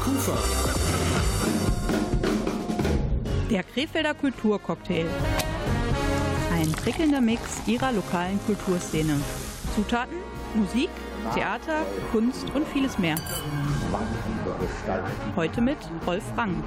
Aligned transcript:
Kufa. 0.00 0.32
Der 3.50 3.62
Krefelder 3.62 4.14
Kulturcocktail. 4.14 5.04
Ein 6.52 6.72
prickelnder 6.72 7.20
Mix 7.20 7.60
ihrer 7.66 7.92
lokalen 7.92 8.40
Kulturszene. 8.46 9.20
Zutaten, 9.74 10.16
Musik, 10.54 10.88
Theater, 11.34 11.84
Kunst 12.12 12.46
und 12.54 12.66
vieles 12.68 12.98
mehr. 12.98 13.16
Heute 15.36 15.60
mit 15.60 15.76
Rolf 16.06 16.24
Rang. 16.34 16.62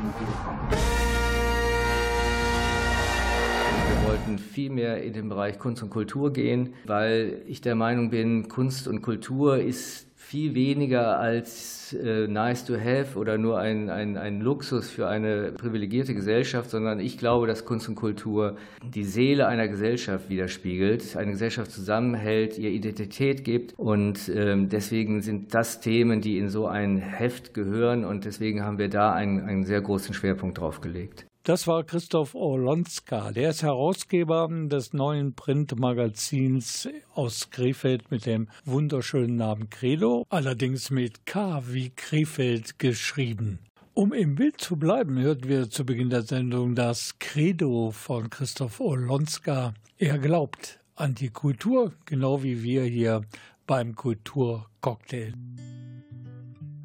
Wir 3.88 4.10
wollten 4.10 4.38
viel 4.38 4.70
mehr 4.70 5.02
in 5.02 5.14
den 5.14 5.28
Bereich 5.28 5.58
Kunst 5.58 5.82
und 5.82 5.90
Kultur 5.90 6.32
gehen, 6.32 6.76
weil 6.86 7.42
ich 7.48 7.62
der 7.62 7.74
Meinung 7.74 8.12
bin, 8.12 8.48
Kunst 8.48 8.88
und 8.88 9.02
Kultur 9.02 9.58
ist 9.58 10.13
viel 10.34 10.56
weniger 10.56 11.20
als 11.20 11.94
äh, 11.94 12.26
nice 12.26 12.66
to 12.66 12.74
have 12.74 13.20
oder 13.20 13.38
nur 13.38 13.60
ein, 13.60 13.92
ein, 13.92 14.18
ein 14.18 14.42
Luxus 14.42 14.90
für 14.90 15.08
eine 15.08 15.52
privilegierte 15.52 16.16
Gesellschaft, 16.16 16.72
sondern 16.72 17.00
ich 17.00 17.20
glaube, 17.20 17.46
dass 17.46 17.66
Kunst 17.66 17.88
und 17.88 17.94
Kultur 17.94 18.58
die 18.84 19.04
Seele 19.04 19.46
einer 19.46 19.68
Gesellschaft 19.68 20.32
widerspiegelt, 20.32 21.16
eine 21.18 21.34
Gesellschaft 21.34 21.70
zusammenhält, 21.70 22.58
ihr 22.58 22.72
Identität 22.72 23.44
gibt 23.44 23.78
und 23.78 24.28
ähm, 24.34 24.70
deswegen 24.70 25.22
sind 25.22 25.54
das 25.54 25.82
Themen, 25.82 26.20
die 26.20 26.40
in 26.40 26.50
so 26.50 26.66
ein 26.66 26.98
Heft 26.98 27.54
gehören 27.54 28.04
und 28.04 28.26
deswegen 28.26 28.64
haben 28.64 28.80
wir 28.80 28.90
da 28.90 29.14
einen, 29.14 29.42
einen 29.42 29.66
sehr 29.66 29.82
großen 29.82 30.16
Schwerpunkt 30.16 30.58
drauf 30.58 30.82
gelegt. 30.82 31.28
Das 31.46 31.68
war 31.68 31.84
Christoph 31.84 32.36
Orlonska. 32.36 33.34
Der 33.34 33.50
ist 33.50 33.64
Herausgeber 33.64 34.48
des 34.50 34.94
neuen 34.94 35.34
Printmagazins 35.34 36.88
aus 37.16 37.50
Krefeld 37.50 38.10
mit 38.12 38.26
dem 38.26 38.48
wunderschönen 38.64 39.36
Namen 39.36 39.70
Credo, 39.70 40.26
allerdings 40.30 40.90
mit 40.90 41.26
K 41.26 41.62
wie 41.68 41.90
Krefeld 41.90 42.80
geschrieben. 42.80 43.60
Um 43.94 44.14
im 44.14 44.36
Bild 44.36 44.62
zu 44.62 44.78
bleiben, 44.78 45.20
hörten 45.20 45.50
wir 45.50 45.70
zu 45.70 45.86
Beginn 45.86 46.10
der 46.10 46.22
Sendung 46.22 46.76
das 46.76 47.20
Credo 47.20 47.92
von 47.92 48.30
Christoph 48.30 48.80
Orlonska. 48.80 49.74
Er 49.98 50.20
glaubt 50.20 50.80
an 50.96 51.14
die 51.14 51.30
Kultur, 51.30 51.92
genau 52.06 52.42
wie 52.42 52.64
wir 52.64 52.86
hier 52.86 53.26
beim 53.68 53.96
Kulturcocktail. 53.96 55.34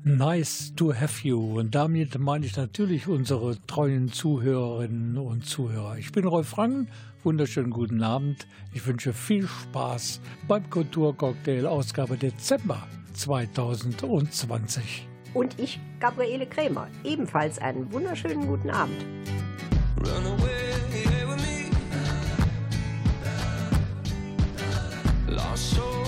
Nice 0.08 0.72
to 0.74 0.94
have 0.94 1.22
you. 1.22 1.58
Und 1.58 1.74
damit 1.74 2.18
meine 2.18 2.46
ich 2.46 2.56
natürlich 2.56 3.08
unsere 3.08 3.58
treuen 3.66 4.10
Zuhörerinnen 4.10 5.18
und 5.18 5.44
Zuhörer. 5.44 5.98
Ich 5.98 6.12
bin 6.12 6.24
Rolf 6.24 6.48
Franken. 6.48 6.88
Wunderschönen 7.24 7.68
guten 7.68 8.02
Abend. 8.02 8.46
Ich 8.72 8.86
wünsche 8.86 9.12
viel 9.12 9.46
Spaß 9.46 10.22
beim 10.48 10.70
Kulturcocktail 10.70 11.66
Ausgabe 11.66 12.16
Dezember 12.16 12.86
2020. 13.12 15.06
Und 15.34 15.58
ich, 15.58 15.78
Gabriele 16.00 16.46
Krämer, 16.46 16.88
ebenfalls 17.04 17.58
einen 17.58 17.92
wunderschönen 17.92 18.46
guten 18.46 18.70
Abend. 18.70 19.04
Run 20.00 20.24
away, 20.24 20.72
with 21.26 21.36
me. 21.36 21.68
Lost 25.34 25.74
soul 25.74 25.98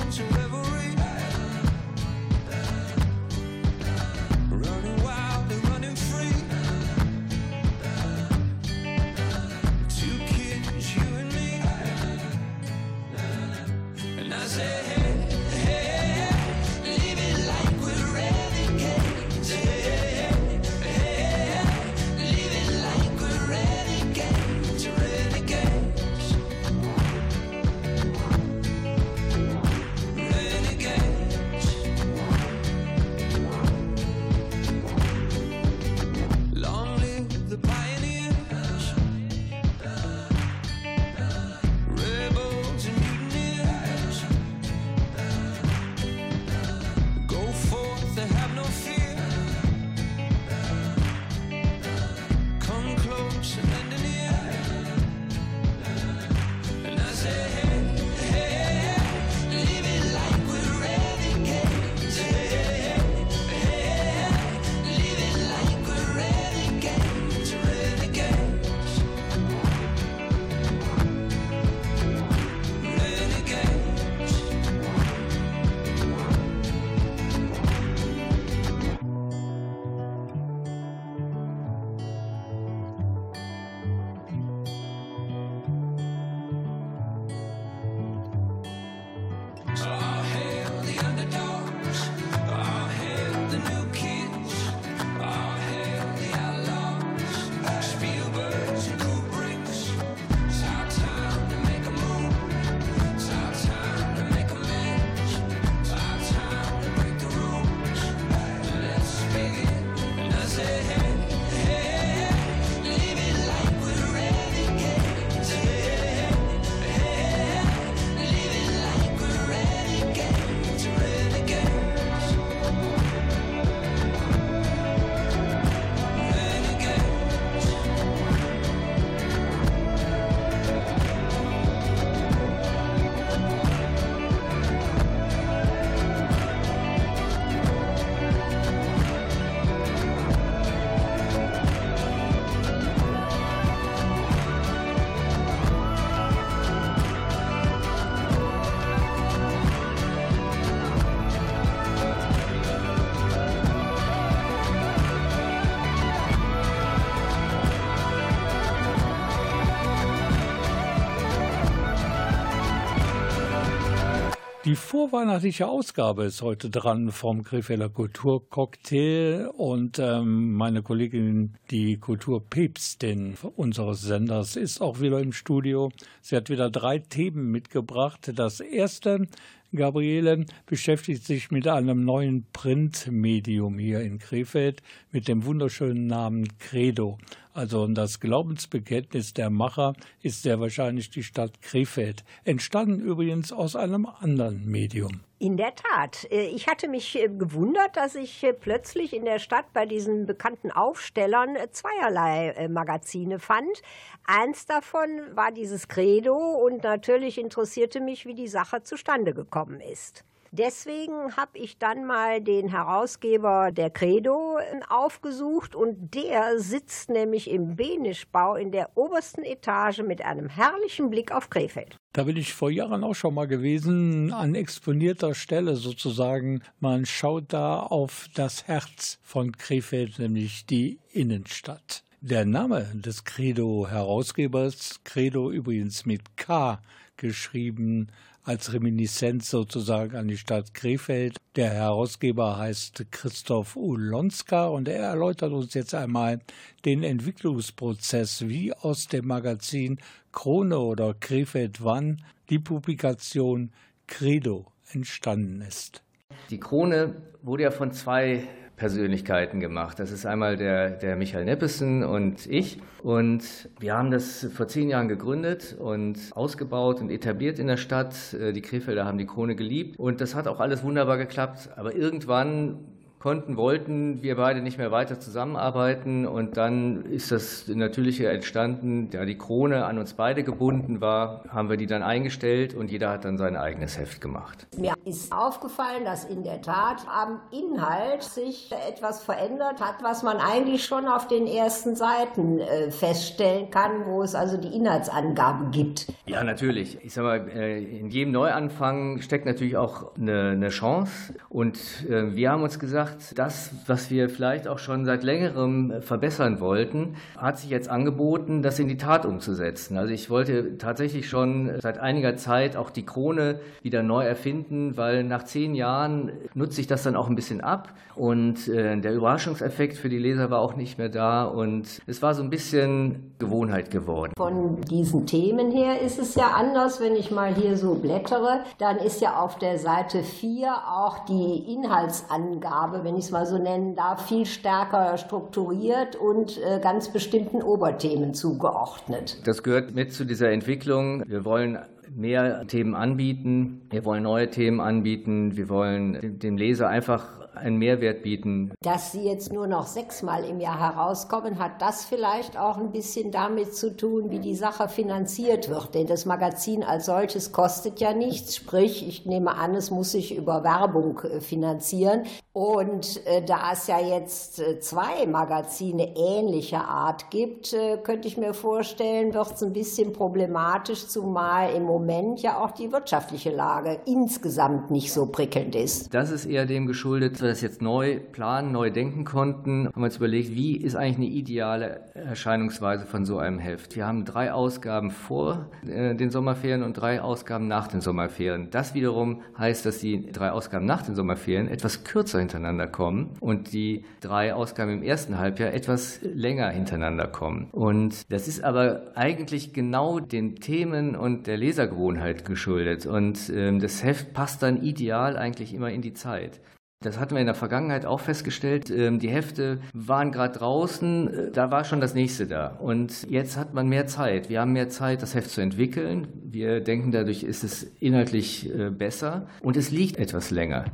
Die 164.70 164.76
vorweihnachtliche 164.76 165.67
Ausgabe 165.67 166.22
ist 166.26 166.43
heute 166.43 166.70
dran 166.70 167.11
vom 167.11 167.43
Krefelder 167.43 167.88
Kulturcocktail 167.88 169.49
und 169.49 169.99
ähm, 169.99 170.52
meine 170.52 170.84
Kollegin, 170.84 171.56
die 171.72 171.96
Kulturpäpstin 171.96 173.37
unseres 173.56 174.02
Senders, 174.02 174.55
ist 174.55 174.81
auch 174.81 175.00
wieder 175.00 175.19
im 175.19 175.32
Studio. 175.32 175.90
Sie 176.20 176.37
hat 176.37 176.50
wieder 176.50 176.70
drei 176.70 177.00
Themen 177.00 177.50
mitgebracht. 177.50 178.31
Das 178.37 178.61
erste 178.61 179.26
Gabriele 179.75 180.46
beschäftigt 180.67 181.25
sich 181.25 181.50
mit 181.50 181.69
einem 181.69 182.05
neuen 182.05 182.44
Printmedium 182.52 183.78
hier 183.78 184.00
in 184.00 184.19
Krefeld 184.19 184.82
mit 185.12 185.28
dem 185.28 185.44
wunderschönen 185.44 186.06
Namen 186.06 186.49
Credo. 186.58 187.19
Also 187.52 187.87
das 187.87 188.20
Glaubensbekenntnis 188.20 189.32
der 189.32 189.50
Macher 189.50 189.94
ist 190.22 190.43
sehr 190.43 190.61
wahrscheinlich 190.61 191.11
die 191.11 191.22
Stadt 191.22 191.62
Krefeld. 191.62 192.25
Entstanden 192.44 193.00
übrigens 193.00 193.52
aus 193.52 193.76
einem 193.76 194.06
anderen 194.06 194.69
Medium. 194.69 195.20
In 195.42 195.56
der 195.56 195.75
Tat. 195.75 196.31
Äh, 196.31 196.48
ich 196.48 196.69
hatte 196.69 196.87
mich 196.87 197.16
äh, 197.16 197.28
gewundert, 197.28 197.96
dass 197.96 198.14
ich 198.14 198.44
äh, 198.44 198.52
plötzlich 198.52 199.14
in 199.14 199.25
der 199.25 199.38
Stadt 199.38 199.72
bei 199.72 199.87
diesen 199.87 200.26
bekannten 200.26 200.70
Aufstellern 200.70 201.56
zweierlei 201.70 202.69
Magazine 202.69 203.38
fand. 203.38 203.81
Eins 204.26 204.66
davon 204.66 205.08
war 205.34 205.50
dieses 205.50 205.88
Credo 205.88 206.37
und 206.37 206.84
natürlich 206.84 207.38
interessierte 207.38 208.00
mich, 208.00 208.26
wie 208.26 208.34
die 208.34 208.48
Sache 208.48 208.82
zustande 208.82 209.32
gekommen 209.32 209.81
ist. 209.81 210.26
Deswegen 210.52 211.37
habe 211.37 211.58
ich 211.58 211.79
dann 211.79 212.06
mal 212.06 212.41
den 212.41 212.69
Herausgeber 212.69 213.70
der 213.70 213.88
Credo 213.88 214.58
aufgesucht 214.88 215.76
und 215.76 216.12
der 216.14 216.58
sitzt 216.58 217.08
nämlich 217.08 217.49
im 217.49 217.76
Benischbau 217.76 218.56
in 218.56 218.73
der 218.73 218.97
obersten 218.97 219.44
Etage 219.44 220.00
mit 220.00 220.23
einem 220.23 220.49
herrlichen 220.49 221.08
Blick 221.08 221.31
auf 221.31 221.50
Krefeld. 221.50 221.97
Da 222.12 222.25
bin 222.25 222.37
ich 222.37 222.52
vor 222.52 222.70
Jahren 222.70 223.05
auch 223.05 223.14
schon 223.14 223.35
mal 223.35 223.47
gewesen, 223.47 224.32
an 224.32 224.56
exponierter 224.56 225.37
Stelle 225.37 225.76
sozusagen. 225.76 226.62
Man 226.81 227.06
schaut 227.06 227.52
da 227.52 227.79
auf 227.79 228.29
das 228.35 228.67
Herz 228.67 229.20
von 229.23 229.52
Krefeld, 229.52 230.19
nämlich 230.19 230.67
die 230.67 230.99
Innenstadt. 231.12 232.02
Der 232.20 232.44
Name 232.44 232.91
des 232.94 233.25
Credo-Herausgebers, 233.25 235.00
Credo 235.05 235.52
übrigens 235.52 236.05
mit 236.05 236.37
K 236.37 236.82
geschrieben, 237.17 238.08
als 238.44 238.72
Reminiszenz 238.72 239.50
sozusagen 239.50 240.16
an 240.16 240.28
die 240.28 240.37
Stadt 240.37 240.75
Krefeld. 240.75 241.37
Der 241.56 241.70
Herausgeber 241.70 242.58
heißt 242.58 243.06
Christoph 243.10 243.76
Ulonska 243.76 244.66
und 244.66 244.88
er 244.88 245.02
erläutert 245.02 245.52
uns 245.52 245.75
jetzt 245.75 245.94
einmal 245.94 246.40
den 246.84 247.02
Entwicklungsprozess, 247.02 248.48
wie 248.48 248.72
aus 248.72 249.06
dem 249.08 249.26
Magazin 249.26 249.98
Krone 250.32 250.78
oder 250.78 251.14
Krefeld 251.14 251.84
Wann 251.84 252.22
die 252.48 252.58
Publikation 252.58 253.72
Credo 254.06 254.66
entstanden 254.92 255.60
ist. 255.60 256.02
Die 256.50 256.58
Krone 256.58 257.16
wurde 257.42 257.64
ja 257.64 257.70
von 257.70 257.92
zwei 257.92 258.44
Persönlichkeiten 258.81 259.61
gemacht. 259.61 259.99
Das 259.99 260.11
ist 260.11 260.25
einmal 260.25 260.56
der, 260.56 260.88
der 260.88 261.15
Michael 261.15 261.44
Neppessen 261.44 262.03
und 262.03 262.47
ich. 262.47 262.81
Und 263.03 263.69
wir 263.79 263.94
haben 263.94 264.11
das 264.11 264.49
vor 264.55 264.69
zehn 264.69 264.88
Jahren 264.88 265.06
gegründet 265.06 265.77
und 265.79 266.19
ausgebaut 266.31 267.03
und 267.03 267.11
etabliert 267.11 267.59
in 267.59 267.67
der 267.67 267.77
Stadt. 267.77 268.32
Äh, 268.32 268.55
die 268.55 268.62
Krefelder 268.62 269.05
haben 269.05 269.19
die 269.19 269.27
Krone 269.27 269.55
geliebt 269.55 269.99
und 270.00 270.23
das 270.23 270.35
hat 270.35 270.49
auch 270.49 270.61
alles 270.61 270.82
wunderbar 270.82 271.19
geklappt. 271.19 271.69
Aber 271.77 271.94
irgendwann 271.94 272.79
konnten, 273.20 273.58
wollten 273.58 274.22
wir 274.22 274.37
beide 274.37 274.62
nicht 274.62 274.78
mehr 274.78 274.90
weiter 274.90 275.20
zusammenarbeiten 275.20 276.26
und 276.26 276.56
dann 276.56 277.05
ist 277.05 277.31
das 277.31 277.69
Natürliche 277.69 278.28
entstanden, 278.28 279.11
da 279.11 279.26
die 279.26 279.37
Krone 279.37 279.84
an 279.84 279.99
uns 279.99 280.14
beide 280.14 280.43
gebunden 280.43 281.02
war, 281.02 281.44
haben 281.50 281.69
wir 281.69 281.76
die 281.76 281.87
dann 281.87 282.02
eingestellt 282.02 282.72
und 282.75 282.90
jeder 282.90 283.11
hat 283.11 283.26
dann 283.26 283.37
sein 283.37 283.56
eigenes 283.56 283.99
Heft 283.99 284.22
gemacht. 284.22 284.67
Mir 284.78 284.94
ist 285.05 285.32
aufgefallen, 285.32 286.06
dass 286.06 286.25
in 286.25 286.44
der 286.44 286.62
Tat 286.62 287.06
am 287.14 287.40
Inhalt 287.50 288.22
sich 288.22 288.72
etwas 288.88 289.23
verändert 289.23 289.81
hat, 289.81 290.02
was 290.02 290.23
man 290.23 290.38
eigentlich 290.38 290.87
schon 290.87 291.06
auf 291.06 291.28
den 291.28 291.46
ersten 291.46 291.96
Seiten 291.96 292.58
äh, 292.58 292.90
feststellen 292.90 293.70
kann, 293.70 294.06
wo 294.06 294.23
es 294.23 294.34
also 294.34 294.56
die 294.56 294.75
Inhaltsangabe 294.75 295.70
gibt. 295.70 296.11
Ja, 296.25 296.43
natürlich. 296.43 296.96
Ich 297.05 297.12
sag 297.12 297.25
mal, 297.25 297.46
äh, 297.50 297.82
in 297.99 298.08
jedem 298.08 298.32
Neuanfang 298.32 299.20
steckt 299.20 299.44
natürlich 299.44 299.76
auch 299.76 300.16
eine, 300.16 300.52
eine 300.52 300.70
Chance 300.70 301.34
und 301.50 301.76
äh, 302.08 302.34
wir 302.34 302.50
haben 302.50 302.62
uns 302.62 302.78
gesagt, 302.78 303.10
gesagt, 303.19 303.39
das, 303.39 303.71
was 303.87 304.11
wir 304.11 304.29
vielleicht 304.29 304.69
auch 304.69 304.79
schon 304.79 305.05
seit 305.05 305.23
längerem 305.23 306.01
verbessern 306.01 306.61
wollten, 306.61 307.17
hat 307.37 307.59
sich 307.59 307.71
jetzt 307.71 307.89
angeboten, 307.89 308.62
das 308.62 308.79
in 308.79 308.89
die 308.89 308.97
Tat 308.97 309.27
umzusetzen. 309.27 309.97
Also 309.97 310.12
ich 310.12 310.31
wollte 310.31 310.79
tatsächlich 310.79 311.29
schon 311.29 311.71
seit 311.81 311.99
einiger 311.99 312.37
Zeit 312.37 312.77
auch 312.77 312.91
die 312.91 313.05
Krone 313.05 313.61
wieder 313.83 314.03
neu 314.03 314.25
erfinden, 314.25 314.97
weil 314.97 315.25
nach 315.25 315.45
zehn 315.45 315.75
Jahren 315.75 316.33
nutze 316.55 316.81
ich 316.81 316.87
das 316.87 317.03
dann 317.03 317.17
auch 317.17 317.29
ein 317.29 317.37
bisschen 317.37 317.61
ab 317.61 317.93
und 318.15 318.69
äh, 318.69 319.01
der 319.01 319.15
Überraschungseffekt 319.15 319.97
für 319.97 320.09
die 320.09 320.19
Leser 320.19 320.51
war 320.51 320.61
auch 320.61 320.77
nicht 320.77 320.99
mehr 320.99 321.09
da 321.09 321.45
und 321.45 322.01
es 322.07 322.23
war 322.23 322.35
so 322.35 322.43
ein 322.43 322.51
bisschen 322.51 323.35
Gewohnheit 323.39 323.91
geworden. 323.91 324.33
Von 324.37 324.81
diesen 324.83 325.27
Themen 325.27 325.71
her 325.71 326.01
ist 326.01 326.19
es 326.19 326.35
ja 326.35 326.49
anders, 326.49 327.01
wenn 327.01 327.17
ich 327.17 327.31
mal 327.31 327.55
hier 327.55 327.77
so 327.77 327.95
blättere, 327.95 328.61
dann 328.79 328.99
ist 328.99 329.21
ja 329.21 329.41
auf 329.41 329.59
der 329.59 329.79
Seite 329.79 330.23
4 330.23 330.71
auch 330.71 331.25
die 331.25 331.73
Inhaltsangabe 331.73 333.00
wenn 333.05 333.17
ich 333.17 333.26
es 333.26 333.31
mal 333.31 333.47
so 333.47 333.58
nennen 333.58 333.97
darf, 333.97 334.29
viel 334.29 334.47
stärker 334.47 335.17
strukturiert 335.19 336.17
und 336.17 336.58
äh, 336.58 336.81
ganz 336.81 337.12
bestimmten 337.12 337.62
Oberthemen 337.62 338.35
zugeordnet. 338.35 339.38
Das 339.44 339.62
gehört 339.62 339.94
mit 339.94 340.12
zu 340.12 340.25
dieser 340.25 340.50
Entwicklung. 340.50 341.23
Wir 341.26 341.44
wollen 341.44 341.79
mehr 342.14 342.67
Themen 342.67 342.94
anbieten, 342.94 343.82
wir 343.91 344.05
wollen 344.05 344.23
neue 344.23 344.50
Themen 344.50 344.81
anbieten, 344.81 345.56
wir 345.56 345.69
wollen 345.69 346.38
dem 346.38 346.56
Leser 346.56 346.88
einfach 346.88 347.39
einen 347.55 347.76
Mehrwert 347.76 348.23
bieten. 348.23 348.73
Dass 348.82 349.12
sie 349.12 349.23
jetzt 349.23 349.52
nur 349.52 349.67
noch 349.67 349.87
sechsmal 349.87 350.44
im 350.44 350.61
Jahr 350.61 350.79
herauskommen, 350.79 351.58
hat 351.58 351.81
das 351.82 352.05
vielleicht 352.05 352.58
auch 352.58 352.79
ein 352.79 352.93
bisschen 352.93 353.31
damit 353.31 353.75
zu 353.75 353.97
tun, 353.97 354.31
wie 354.31 354.38
die 354.38 354.55
Sache 354.55 354.88
finanziert 354.88 355.69
wird. 355.69 355.94
Denn 355.94 356.06
das 356.06 356.26
Magazin 356.26 356.82
als 356.82 357.06
solches 357.06 357.52
kostet 357.52 358.00
ja 358.00 358.12
nichts. 358.12 358.56
Sprich, 358.56 359.06
ich 359.06 359.26
nehme 359.26 359.55
an, 359.56 359.75
es 359.75 359.91
muss 359.91 360.12
sich 360.12 360.37
über 360.37 360.64
Werbung 360.64 361.20
äh, 361.20 361.41
finanzieren. 361.41 362.23
Und 362.52 363.25
äh, 363.26 363.44
da 363.44 363.73
es 363.73 363.87
ja 363.87 364.00
jetzt 364.00 364.61
äh, 364.61 364.81
zwei 364.81 365.26
Magazine 365.26 366.17
ähnlicher 366.17 366.87
Art 366.87 367.31
gibt, 367.31 367.73
äh, 367.73 367.97
könnte 367.97 368.29
ich 368.29 368.37
mir 368.37 368.55
vorstellen, 368.55 369.35
wird 369.35 369.52
es 369.52 369.62
ein 369.62 369.73
bisschen 369.73 370.12
problematisch, 370.12 371.06
zumal 371.06 371.73
im 371.75 371.85
Moment 371.85 372.43
ja 372.43 372.62
auch 372.62 372.73
die 372.73 372.93
wirtschaftliche 372.93 373.50
Lage 373.50 374.00
insgesamt 374.06 374.91
nicht 374.91 375.12
so 375.12 375.26
prickelnd 375.26 375.75
ist. 375.75 376.12
Das 376.12 376.31
ist 376.31 376.47
eher 376.47 376.67
dem 376.67 376.87
geschuldet, 376.87 377.39
wir 377.42 377.48
das 377.48 377.60
jetzt 377.60 377.82
neu 377.82 378.19
planen, 378.32 378.72
neu 378.72 378.90
denken 378.90 379.25
konnten, 379.25 379.87
haben 379.87 380.00
wir 380.00 380.04
uns 380.04 380.16
überlegt, 380.16 380.54
wie 380.54 380.76
ist 380.76 380.96
eigentlich 380.96 381.16
eine 381.16 381.26
ideale 381.26 382.00
Erscheinungsweise 382.14 383.06
von 383.06 383.25
so 383.25 383.38
einem 383.38 383.58
Heft. 383.58 383.96
Wir 383.96 384.06
haben 384.06 384.25
drei 384.25 384.52
Ausgaben 384.52 385.10
vor 385.10 385.70
äh, 385.87 386.14
den 386.14 386.31
Sommerferien 386.31 386.82
und 386.82 386.94
drei 386.94 387.20
Ausgaben 387.20 387.69
nach 387.69 387.88
den 387.88 388.00
Sommerferien. 388.00 388.69
Das 388.70 388.94
wiederum 388.94 389.42
heißt, 389.58 389.84
dass 389.87 389.98
die 389.98 390.31
drei 390.31 390.50
Ausgaben 390.50 390.87
nach 390.87 391.02
den 391.02 391.14
Sommerferien 391.14 391.69
etwas 391.69 392.04
kürzer 392.04 392.38
hintereinander 392.38 392.87
kommen 392.87 393.31
und 393.40 393.72
die 393.72 394.04
drei 394.20 394.54
Ausgaben 394.54 394.92
im 394.92 395.02
ersten 395.02 395.38
Halbjahr 395.38 395.72
etwas 395.72 396.20
länger 396.22 396.70
hintereinander 396.70 397.26
kommen. 397.26 397.69
Und 397.72 398.31
das 398.31 398.48
ist 398.48 398.62
aber 398.62 399.12
eigentlich 399.14 399.72
genau 399.72 400.20
den 400.20 400.56
Themen 400.56 401.16
und 401.16 401.46
der 401.46 401.56
Lesergewohnheit 401.56 402.44
geschuldet. 402.44 403.06
Und 403.06 403.50
ähm, 403.54 403.81
das 403.81 404.02
Heft 404.04 404.32
passt 404.34 404.62
dann 404.62 404.82
ideal 404.82 405.37
eigentlich 405.37 405.75
immer 405.75 405.90
in 405.90 406.02
die 406.02 406.14
Zeit. 406.14 406.61
Das 407.02 407.19
hatten 407.19 407.35
wir 407.35 407.40
in 407.40 407.47
der 407.47 407.54
Vergangenheit 407.54 408.04
auch 408.04 408.21
festgestellt. 408.21 408.90
Ähm, 408.90 409.21
die 409.21 409.30
Hefte 409.30 409.80
waren 409.95 410.33
gerade 410.33 410.59
draußen, 410.59 411.28
äh, 411.28 411.50
da 411.50 411.71
war 411.71 411.85
schon 411.85 411.99
das 411.99 412.12
nächste 412.12 412.47
da. 412.47 412.76
Und 412.78 413.26
jetzt 413.30 413.57
hat 413.57 413.73
man 413.73 413.88
mehr 413.88 414.07
Zeit. 414.07 414.50
Wir 414.50 414.61
haben 414.61 414.75
mehr 414.75 414.90
Zeit, 414.90 415.23
das 415.23 415.35
Heft 415.35 415.49
zu 415.49 415.62
entwickeln. 415.62 416.28
Wir 416.45 416.83
denken, 416.83 417.11
dadurch 417.11 417.42
ist 417.42 417.64
es 417.64 417.85
inhaltlich 418.00 418.69
äh, 418.69 418.90
besser 418.90 419.47
und 419.62 419.78
es 419.78 419.90
liegt 419.90 420.19
etwas 420.19 420.50
länger. 420.50 420.85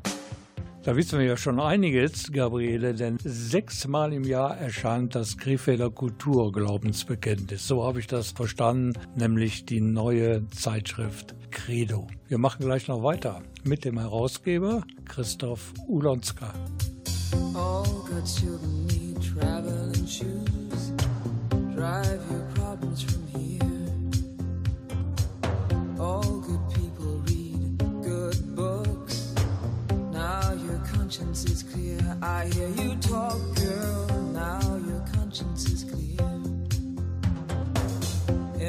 Da 0.84 0.94
wissen 0.94 1.18
wir 1.18 1.26
ja 1.26 1.36
schon 1.36 1.58
einiges, 1.58 2.30
Gabriele, 2.30 2.94
denn 2.94 3.18
sechsmal 3.24 4.12
im 4.12 4.22
Jahr 4.22 4.56
erscheint 4.56 5.16
das 5.16 5.36
Krefelder 5.36 5.90
Kulturglaubensbekenntnis. 5.90 7.66
So 7.66 7.82
habe 7.82 7.98
ich 7.98 8.06
das 8.06 8.30
verstanden, 8.30 8.92
nämlich 9.16 9.66
die 9.66 9.80
neue 9.80 10.48
Zeitschrift 10.50 11.34
Credo. 11.50 12.06
Wir 12.28 12.38
machen 12.38 12.64
gleich 12.64 12.86
noch 12.86 13.02
weiter 13.02 13.42
mit 13.64 13.84
dem 13.84 13.98
Herausgeber 13.98 14.84
Christoph 15.08 15.72
Ulonska. 15.88 16.54
All 17.54 18.02
good 18.06 18.26
children 18.26 18.86
need 18.86 19.06
shoes. 20.06 20.92
Drive 21.74 22.20
your 22.30 22.46
problems 22.54 23.02
from 23.02 23.26
here. 23.26 23.60
All 25.98 26.40
good 26.40 26.60
people 26.74 27.20
read 27.26 27.78
good 28.02 28.56
books. 28.56 29.34
Now 30.12 30.52
your 30.52 30.78
conscience 30.92 31.44
is 31.44 31.62
clear. 31.62 31.98
I 32.22 32.46
hear 32.46 32.68
you 32.68 32.94
talk, 32.96 33.38
girl. 33.56 34.06
Now 34.32 34.60
your 34.86 35.04
conscience 35.12 35.68
is 35.68 35.84
clear. 35.84 36.30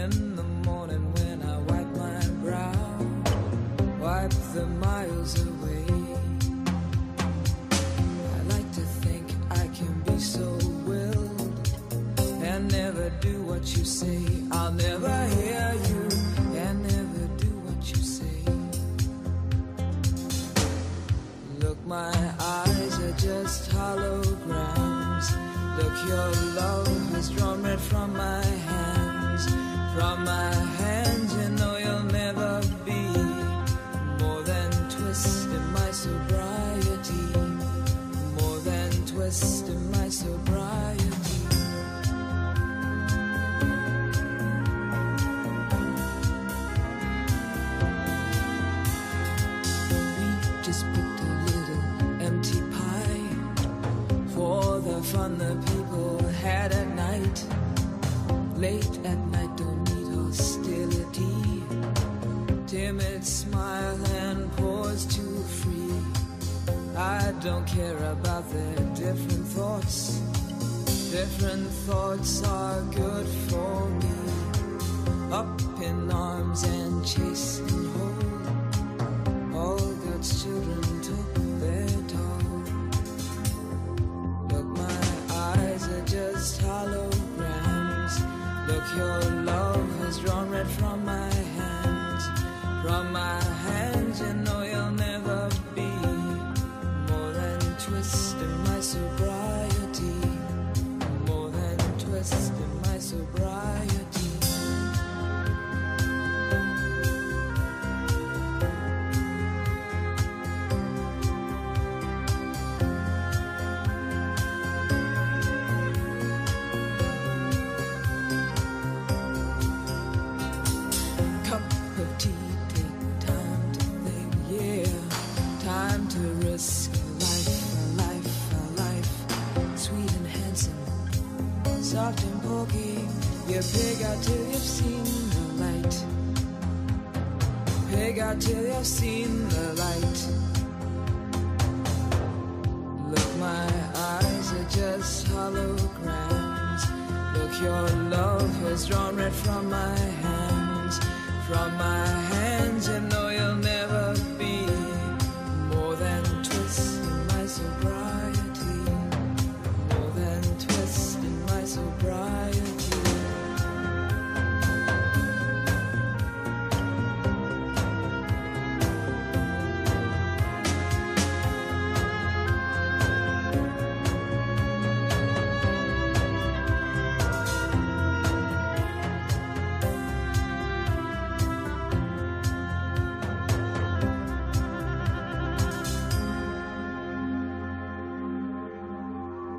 In 0.01 0.36
the 0.36 0.48
morning 0.65 1.13
when 1.13 1.41
I 1.44 1.58
wipe 1.70 1.91
my 1.96 2.27
brow, 2.41 2.98
wipe 4.00 4.36
the 4.53 4.65
miles 4.65 5.39
away. 5.41 5.57
So 10.19 10.57
willed 10.88 11.69
and 12.41 12.71
never 12.71 13.12
do 13.21 13.43
what 13.43 13.62
you 13.77 13.86
say. 13.86 14.19
I'll 14.51 14.71
never 14.71 15.27
hear 15.27 15.75
you 15.89 16.09
and 16.57 16.81
never 16.81 17.27
do 17.38 17.51
what 17.65 17.88
you 17.88 18.01
say. 18.01 18.41
Look, 21.59 21.77
my 21.86 22.33
eyes 22.39 23.00
are 23.00 23.12
just 23.12 23.69
holograms. 23.69 25.27
Look, 25.77 25.95
your 26.09 26.31
love 26.55 27.12
has 27.12 27.29
drawn 27.29 27.62
red 27.62 27.79
from 27.79 28.17
my 28.17 28.43
hands, 28.43 29.45
from 29.95 30.24
my 30.24 30.51
hands. 30.53 30.76
In 39.27 39.91
my 39.91 40.07
sobriety. 40.07 41.03
We 50.15 50.63
just 50.63 50.86
picked 50.93 51.19
a 51.19 51.31
little 51.46 51.84
empty 52.22 52.62
pie 52.72 53.27
for 54.29 54.79
the 54.79 55.03
fun 55.03 55.38
the 55.38 55.55
people 55.74 56.25
had 56.41 56.72
at 56.72 56.88
night. 56.96 57.43
Late 58.55 58.98
at 59.03 59.19
night, 59.27 59.57
don't 59.57 59.84
need 59.89 60.07
hostility. 60.15 61.63
Timid 62.65 63.25
smile 63.25 64.05
and. 64.05 64.47
I 66.98 67.32
don't 67.44 67.68
care 67.68 67.96
about 68.12 68.50
their 68.50 68.75
different 68.96 69.46
thoughts. 69.50 70.18
Different 71.12 71.68
thoughts 71.86 72.44
are 72.44 72.82
good 72.92 73.27
for 73.50 73.88
me. 73.89 75.32
Up 75.32 75.62
in 75.80 76.12
arms 76.12 76.63
and 76.63 77.06
chasing 77.06 77.68
home. 77.68 78.07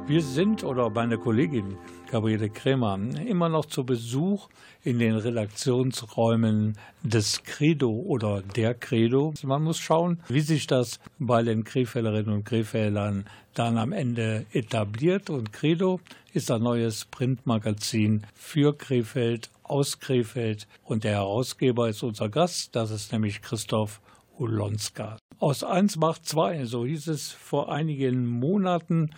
Wir 0.08 0.22
sind, 0.22 0.64
oder 0.64 0.88
meine 0.88 1.18
Kollegin 1.18 1.76
Gabriele 2.10 2.48
Krämer, 2.48 2.98
immer 3.26 3.50
noch 3.50 3.66
zu 3.66 3.84
Besuch 3.84 4.48
in 4.82 4.98
den 4.98 5.14
Redaktionsräumen 5.14 6.78
des 7.02 7.42
Credo 7.42 7.90
oder 7.90 8.40
der 8.40 8.72
Credo. 8.72 9.34
Man 9.42 9.64
muss 9.64 9.76
schauen, 9.76 10.22
wie 10.28 10.40
sich 10.40 10.66
das 10.66 10.98
bei 11.18 11.42
den 11.42 11.62
Krefelderinnen 11.62 12.36
und 12.36 12.44
Krefeldern 12.46 13.26
dann 13.52 13.76
am 13.76 13.92
Ende 13.92 14.46
etabliert. 14.52 15.28
Und 15.28 15.52
Credo 15.52 16.00
ist 16.32 16.50
ein 16.50 16.62
neues 16.62 17.04
Printmagazin 17.04 18.22
für 18.32 18.74
Krefeld, 18.74 19.50
aus 19.62 20.00
Krefeld. 20.00 20.66
Und 20.84 21.04
der 21.04 21.16
Herausgeber 21.16 21.86
ist 21.86 22.02
unser 22.02 22.30
Gast, 22.30 22.74
das 22.74 22.90
ist 22.90 23.12
nämlich 23.12 23.42
Christoph 23.42 24.00
Ulonska. 24.38 25.18
Aus 25.38 25.62
eins 25.62 25.96
macht 25.96 26.24
zwei, 26.24 26.64
so 26.64 26.86
hieß 26.86 27.08
es 27.08 27.30
vor 27.30 27.70
einigen 27.70 28.26
Monaten 28.26 29.10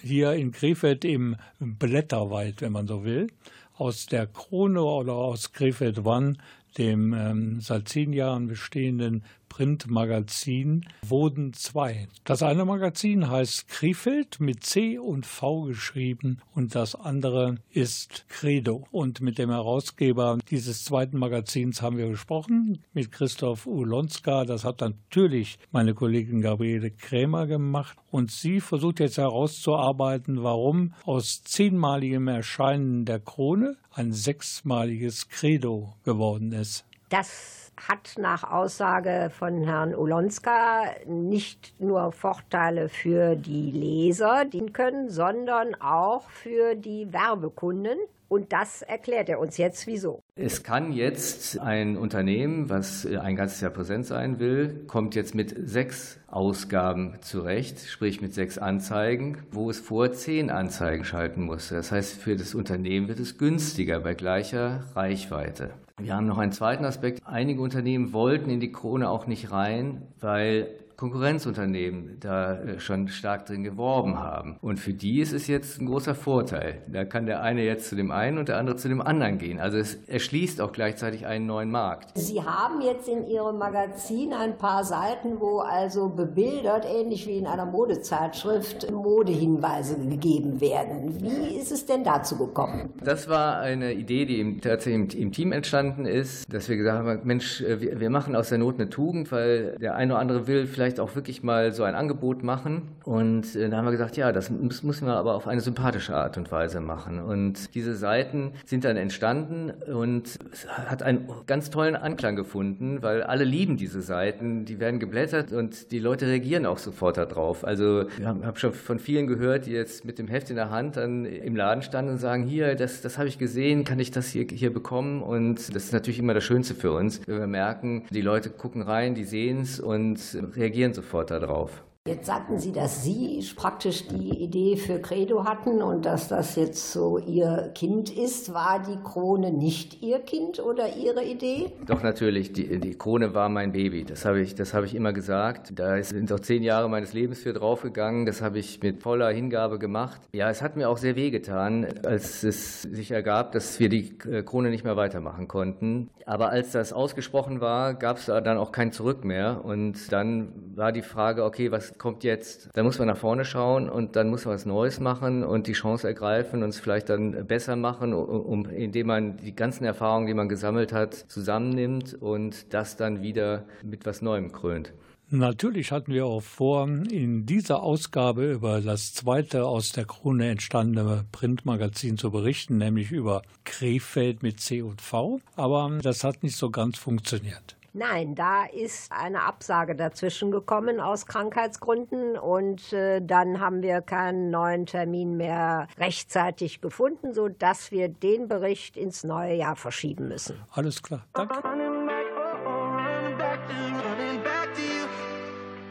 hier 0.00 0.32
in 0.32 0.52
Krefeld 0.52 1.04
im 1.04 1.36
Blätterwald, 1.58 2.60
wenn 2.60 2.72
man 2.72 2.86
so 2.86 3.04
will, 3.04 3.28
aus 3.74 4.06
der 4.06 4.26
Krone 4.26 4.82
oder 4.82 5.12
aus 5.12 5.52
Krefeld 5.52 6.04
One, 6.04 6.36
dem 6.78 7.14
ähm, 7.14 7.60
seit 7.60 7.88
zehn 7.88 8.12
Jahren 8.12 8.46
bestehenden 8.46 9.24
Printmagazin, 9.48 10.86
wurden 11.02 11.52
zwei. 11.52 12.08
Das 12.24 12.42
eine 12.42 12.64
Magazin 12.64 13.30
heißt 13.30 13.68
Krefeld 13.68 14.40
mit 14.40 14.64
C 14.64 14.98
und 14.98 15.26
V 15.26 15.62
geschrieben 15.62 16.38
und 16.54 16.74
das 16.74 16.94
andere 16.94 17.56
ist 17.70 18.26
Credo. 18.28 18.86
Und 18.90 19.20
mit 19.20 19.38
dem 19.38 19.50
Herausgeber 19.50 20.38
dieses 20.50 20.84
zweiten 20.84 21.18
Magazins 21.18 21.82
haben 21.82 21.96
wir 21.96 22.08
gesprochen, 22.08 22.84
mit 22.92 23.12
Christoph 23.12 23.66
Ulonska. 23.66 24.44
Das 24.44 24.64
hat 24.64 24.80
natürlich 24.80 25.58
meine 25.70 25.94
Kollegin 25.94 26.40
Gabriele 26.40 26.90
Krämer 26.90 27.46
gemacht. 27.46 27.98
Und 28.10 28.30
sie 28.30 28.60
versucht 28.60 29.00
jetzt 29.00 29.18
herauszuarbeiten, 29.18 30.42
warum 30.42 30.94
aus 31.04 31.42
zehnmaligem 31.42 32.28
Erscheinen 32.28 33.04
der 33.04 33.20
Krone 33.20 33.76
ein 33.92 34.12
sechsmaliges 34.12 35.28
Credo 35.28 35.94
geworden 36.04 36.52
ist. 36.52 36.84
Das 37.08 37.65
hat 37.76 38.14
nach 38.18 38.50
Aussage 38.50 39.30
von 39.30 39.62
Herrn 39.62 39.94
Ulonska 39.94 40.84
nicht 41.06 41.74
nur 41.78 42.12
Vorteile 42.12 42.88
für 42.88 43.36
die 43.36 43.70
Leser 43.70 44.44
dienen 44.44 44.72
können, 44.72 45.08
sondern 45.08 45.74
auch 45.76 46.28
für 46.30 46.74
die 46.74 47.12
Werbekunden. 47.12 47.98
Und 48.28 48.52
das 48.52 48.82
erklärt 48.82 49.28
er 49.28 49.38
uns 49.38 49.56
jetzt 49.56 49.86
wieso. 49.86 50.20
Es 50.34 50.64
kann 50.64 50.92
jetzt 50.92 51.60
ein 51.60 51.96
Unternehmen, 51.96 52.68
was 52.68 53.06
ein 53.06 53.36
ganzes 53.36 53.60
Jahr 53.60 53.70
präsent 53.70 54.04
sein 54.04 54.40
will, 54.40 54.84
kommt 54.88 55.14
jetzt 55.14 55.36
mit 55.36 55.54
sechs 55.56 56.18
Ausgaben 56.26 57.14
zurecht, 57.20 57.78
sprich 57.78 58.20
mit 58.20 58.34
sechs 58.34 58.58
Anzeigen, 58.58 59.38
wo 59.52 59.70
es 59.70 59.78
vor 59.78 60.12
zehn 60.12 60.50
Anzeigen 60.50 61.04
schalten 61.04 61.44
musste. 61.44 61.76
Das 61.76 61.92
heißt, 61.92 62.16
für 62.16 62.34
das 62.34 62.54
Unternehmen 62.56 63.06
wird 63.06 63.20
es 63.20 63.38
günstiger 63.38 64.00
bei 64.00 64.14
gleicher 64.14 64.82
Reichweite. 64.96 65.70
Wir 65.98 66.14
haben 66.14 66.26
noch 66.26 66.36
einen 66.36 66.52
zweiten 66.52 66.84
Aspekt. 66.84 67.22
Einige 67.24 67.62
Unternehmen 67.62 68.12
wollten 68.12 68.50
in 68.50 68.60
die 68.60 68.70
Krone 68.70 69.08
auch 69.08 69.26
nicht 69.26 69.50
rein, 69.50 70.02
weil 70.20 70.68
Konkurrenzunternehmen 70.96 72.18
da 72.20 72.78
schon 72.78 73.08
stark 73.08 73.46
drin 73.46 73.64
geworben 73.64 74.18
haben. 74.18 74.56
Und 74.62 74.78
für 74.78 74.94
die 74.94 75.20
ist 75.20 75.32
es 75.32 75.46
jetzt 75.46 75.80
ein 75.80 75.86
großer 75.86 76.14
Vorteil. 76.14 76.82
Da 76.86 77.04
kann 77.04 77.26
der 77.26 77.42
eine 77.42 77.62
jetzt 77.62 77.88
zu 77.88 77.96
dem 77.96 78.10
einen 78.10 78.38
und 78.38 78.48
der 78.48 78.56
andere 78.56 78.76
zu 78.76 78.88
dem 78.88 79.00
anderen 79.00 79.38
gehen. 79.38 79.60
Also 79.60 79.76
es 79.76 79.96
erschließt 80.06 80.60
auch 80.60 80.72
gleichzeitig 80.72 81.26
einen 81.26 81.46
neuen 81.46 81.70
Markt. 81.70 82.16
Sie 82.16 82.42
haben 82.42 82.80
jetzt 82.80 83.08
in 83.08 83.26
Ihrem 83.26 83.58
Magazin 83.58 84.32
ein 84.32 84.56
paar 84.56 84.84
Seiten, 84.84 85.40
wo 85.40 85.58
also 85.58 86.08
bebildert, 86.08 86.86
ähnlich 86.86 87.26
wie 87.26 87.38
in 87.38 87.46
einer 87.46 87.66
Modezeitschrift, 87.66 88.90
Modehinweise 88.90 89.98
gegeben 89.98 90.60
werden. 90.60 91.20
Wie 91.20 91.58
ist 91.58 91.72
es 91.72 91.84
denn 91.84 92.04
dazu 92.04 92.38
gekommen? 92.38 92.94
Das 93.02 93.28
war 93.28 93.60
eine 93.60 93.92
Idee, 93.92 94.24
die 94.24 94.40
im, 94.40 94.60
tatsächlich 94.60 95.18
im, 95.18 95.32
Team 95.32 95.52
entstanden 95.52 96.06
ist, 96.06 96.52
dass 96.52 96.68
wir 96.68 96.76
gesagt 96.76 97.04
haben, 97.04 97.20
Mensch, 97.24 97.62
wir 97.62 98.10
machen 98.10 98.34
aus 98.34 98.48
der 98.48 98.58
Not 98.58 98.76
eine 98.76 98.88
Tugend, 98.88 99.30
weil 99.30 99.76
der 99.78 99.94
eine 99.96 100.14
oder 100.14 100.20
andere 100.20 100.46
will 100.46 100.66
vielleicht 100.66 100.85
vielleicht 100.86 101.00
auch 101.00 101.16
wirklich 101.16 101.42
mal 101.42 101.72
so 101.72 101.82
ein 101.82 101.96
Angebot 101.96 102.44
machen. 102.44 102.82
Und 103.02 103.56
äh, 103.56 103.68
da 103.68 103.78
haben 103.78 103.86
wir 103.86 103.90
gesagt, 103.90 104.16
ja, 104.16 104.30
das 104.30 104.50
müssen 104.50 105.06
wir 105.06 105.14
aber 105.14 105.34
auf 105.34 105.48
eine 105.48 105.60
sympathische 105.60 106.14
Art 106.14 106.36
und 106.36 106.52
Weise 106.52 106.80
machen. 106.80 107.18
Und 107.18 107.74
diese 107.74 107.96
Seiten 107.96 108.52
sind 108.64 108.84
dann 108.84 108.96
entstanden 108.96 109.72
und 109.92 110.38
es 110.52 110.68
hat 110.68 111.02
einen 111.02 111.28
ganz 111.48 111.70
tollen 111.70 111.96
Anklang 111.96 112.36
gefunden, 112.36 113.02
weil 113.02 113.24
alle 113.24 113.42
lieben 113.42 113.76
diese 113.76 114.00
Seiten. 114.00 114.64
Die 114.64 114.78
werden 114.78 115.00
geblättert 115.00 115.50
und 115.50 115.90
die 115.90 115.98
Leute 115.98 116.28
reagieren 116.28 116.66
auch 116.66 116.78
sofort 116.78 117.16
darauf. 117.16 117.64
Also 117.64 118.06
ich 118.16 118.24
habe 118.24 118.58
schon 118.60 118.72
von 118.72 119.00
vielen 119.00 119.26
gehört, 119.26 119.66
die 119.66 119.72
jetzt 119.72 120.04
mit 120.04 120.20
dem 120.20 120.28
Heft 120.28 120.50
in 120.50 120.56
der 120.56 120.70
Hand 120.70 120.96
dann 120.96 121.24
im 121.24 121.56
Laden 121.56 121.82
standen 121.82 122.12
und 122.12 122.18
sagen, 122.18 122.44
hier, 122.44 122.76
das, 122.76 123.00
das 123.00 123.18
habe 123.18 123.26
ich 123.26 123.38
gesehen, 123.38 123.82
kann 123.82 123.98
ich 123.98 124.12
das 124.12 124.28
hier, 124.28 124.46
hier 124.48 124.72
bekommen? 124.72 125.20
Und 125.20 125.56
das 125.74 125.86
ist 125.86 125.92
natürlich 125.92 126.20
immer 126.20 126.34
das 126.34 126.44
Schönste 126.44 126.74
für 126.74 126.92
uns, 126.92 127.26
wir 127.26 127.48
merken, 127.48 128.04
die 128.10 128.20
Leute 128.20 128.50
gucken 128.50 128.82
rein, 128.82 129.16
die 129.16 129.24
sehen 129.24 129.62
es 129.62 129.80
und 129.80 130.20
reagieren 130.54 130.75
sofort 130.94 131.30
darauf. 131.30 131.85
Jetzt 132.06 132.26
sagten 132.26 132.60
Sie, 132.60 132.70
dass 132.70 133.02
Sie 133.02 133.44
praktisch 133.56 134.06
die 134.06 134.44
Idee 134.44 134.76
für 134.76 135.00
Credo 135.00 135.44
hatten 135.44 135.82
und 135.82 136.06
dass 136.06 136.28
das 136.28 136.54
jetzt 136.54 136.92
so 136.92 137.18
Ihr 137.18 137.72
Kind 137.74 138.16
ist. 138.16 138.54
War 138.54 138.80
die 138.80 138.96
Krone 139.02 139.50
nicht 139.50 140.04
Ihr 140.04 140.20
Kind 140.20 140.60
oder 140.60 140.96
Ihre 140.96 141.24
Idee? 141.24 141.72
Doch, 141.84 142.04
natürlich. 142.04 142.52
Die, 142.52 142.78
die 142.78 142.96
Krone 142.96 143.34
war 143.34 143.48
mein 143.48 143.72
Baby. 143.72 144.04
Das 144.04 144.24
habe 144.24 144.40
ich, 144.40 144.54
habe 144.72 144.86
ich 144.86 144.94
immer 144.94 145.12
gesagt. 145.12 145.72
Da 145.74 146.00
sind 146.00 146.32
auch 146.32 146.38
zehn 146.38 146.62
Jahre 146.62 146.88
meines 146.88 147.12
Lebens 147.12 147.40
für 147.40 147.52
draufgegangen. 147.52 148.24
Das 148.24 148.40
habe 148.40 148.60
ich 148.60 148.80
mit 148.84 149.02
voller 149.02 149.30
Hingabe 149.30 149.80
gemacht. 149.80 150.20
Ja, 150.32 150.48
es 150.48 150.62
hat 150.62 150.76
mir 150.76 150.88
auch 150.88 150.98
sehr 150.98 151.16
wehgetan, 151.16 151.88
als 152.04 152.44
es 152.44 152.82
sich 152.82 153.10
ergab, 153.10 153.50
dass 153.50 153.80
wir 153.80 153.88
die 153.88 154.16
äh, 154.30 154.44
Krone 154.44 154.70
nicht 154.70 154.84
mehr 154.84 154.96
weitermachen 154.96 155.48
konnten. 155.48 156.10
Aber 156.24 156.50
als 156.50 156.70
das 156.70 156.92
ausgesprochen 156.92 157.60
war, 157.60 157.94
gab 157.94 158.18
es 158.18 158.26
dann 158.26 158.58
auch 158.58 158.70
kein 158.70 158.92
Zurück 158.92 159.24
mehr. 159.24 159.64
Und 159.64 160.12
dann 160.12 160.52
war 160.76 160.92
die 160.92 161.02
Frage, 161.02 161.44
okay, 161.44 161.72
was 161.72 161.95
kommt 161.98 162.24
jetzt. 162.24 162.70
Da 162.74 162.82
muss 162.82 162.98
man 162.98 163.08
nach 163.08 163.16
vorne 163.16 163.44
schauen 163.44 163.88
und 163.88 164.16
dann 164.16 164.28
muss 164.28 164.44
man 164.44 164.54
was 164.54 164.66
Neues 164.66 165.00
machen 165.00 165.44
und 165.44 165.66
die 165.66 165.72
Chance 165.72 166.06
ergreifen 166.06 166.62
und 166.62 166.70
es 166.70 166.80
vielleicht 166.80 167.08
dann 167.08 167.46
besser 167.46 167.76
machen, 167.76 168.12
um, 168.12 168.66
indem 168.66 169.08
man 169.08 169.36
die 169.38 169.54
ganzen 169.54 169.84
Erfahrungen, 169.84 170.26
die 170.26 170.34
man 170.34 170.48
gesammelt 170.48 170.92
hat, 170.92 171.14
zusammennimmt 171.14 172.14
und 172.14 172.72
das 172.74 172.96
dann 172.96 173.22
wieder 173.22 173.64
mit 173.82 174.06
was 174.06 174.22
Neuem 174.22 174.52
krönt. 174.52 174.92
Natürlich 175.28 175.90
hatten 175.90 176.12
wir 176.12 176.24
auch 176.26 176.42
vor, 176.42 176.86
in 176.86 177.46
dieser 177.46 177.82
Ausgabe 177.82 178.52
über 178.52 178.80
das 178.80 179.12
zweite 179.12 179.64
aus 179.64 179.90
der 179.90 180.04
Krone 180.04 180.50
entstandene 180.50 181.24
Printmagazin 181.32 182.16
zu 182.16 182.30
berichten, 182.30 182.76
nämlich 182.76 183.10
über 183.10 183.42
Krefeld 183.64 184.44
mit 184.44 184.60
C 184.60 184.82
und 184.82 185.00
V. 185.00 185.40
Aber 185.56 185.98
das 186.00 186.22
hat 186.22 186.44
nicht 186.44 186.56
so 186.56 186.70
ganz 186.70 186.96
funktioniert. 186.96 187.76
Nein, 187.98 188.34
da 188.34 188.66
ist 188.66 189.10
eine 189.10 189.44
Absage 189.44 189.96
dazwischen 189.96 190.50
gekommen 190.50 191.00
aus 191.00 191.24
Krankheitsgründen 191.24 192.36
und 192.36 192.92
äh, 192.92 193.22
dann 193.22 193.58
haben 193.58 193.80
wir 193.80 194.02
keinen 194.02 194.50
neuen 194.50 194.84
Termin 194.84 195.38
mehr 195.38 195.88
rechtzeitig 195.96 196.82
gefunden, 196.82 197.32
sodass 197.32 197.90
wir 197.92 198.10
den 198.10 198.48
Bericht 198.48 198.98
ins 198.98 199.24
neue 199.24 199.54
Jahr 199.54 199.76
verschieben 199.76 200.28
müssen. 200.28 200.60
Alles 200.72 201.02
klar, 201.02 201.24
danke. 201.32 201.54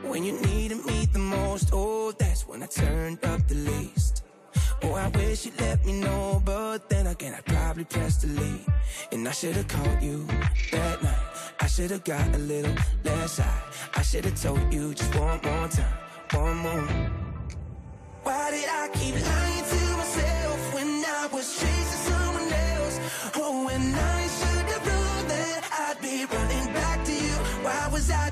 When 0.08 0.24
you 0.24 0.34
needed 0.34 0.86
me 0.86 1.08
the 1.12 1.18
most, 1.18 1.74
oh, 1.74 2.12
that's 2.12 2.48
when 2.48 2.62
I 2.62 2.68
turned 2.68 3.26
up 3.26 3.42
the 3.48 3.56
least. 3.56 4.24
Oh, 4.84 4.94
I 4.94 5.08
wish 5.18 5.46
you'd 5.46 5.60
let 5.60 5.84
me 5.84 5.94
know, 5.94 6.40
but 6.46 6.88
then 6.88 7.08
again, 7.08 7.34
I 7.34 7.42
probably 7.42 7.86
pressed 7.86 8.22
delete. 8.22 8.68
And 9.12 9.28
I 9.28 9.32
should've 9.32 9.68
called 9.68 10.04
you 10.04 10.28
that 10.72 11.02
night. 11.02 11.35
I 11.60 11.68
should've 11.68 12.04
got 12.04 12.36
a 12.36 12.38
little 12.38 12.76
less 13.04 13.38
high. 13.38 13.62
I 13.96 14.02
should've 14.02 14.40
told 14.42 14.74
you 14.74 14.94
just 14.94 15.16
one 15.16 15.40
more 15.44 15.68
time, 15.68 15.98
one 16.34 16.58
more. 16.58 16.88
Why 18.24 18.52
did 18.52 18.68
I 18.70 18.90
keep 18.94 19.16
lying 19.16 19.64
to 19.72 19.98
myself 19.98 20.74
when 20.74 20.88
I 21.06 21.30
was 21.32 21.60
chasing 21.60 22.12
someone 22.12 22.52
else? 22.52 23.00
Oh, 23.36 23.66
when 23.66 23.96
I 23.96 24.28
should've 24.38 24.86
known 24.86 25.28
that 25.28 25.62
I'd 25.86 26.02
be 26.02 26.26
running 26.26 26.74
back 26.74 27.06
to 27.06 27.14
you. 27.14 27.36
Why 27.64 27.90
was 27.92 28.10
I 28.12 28.30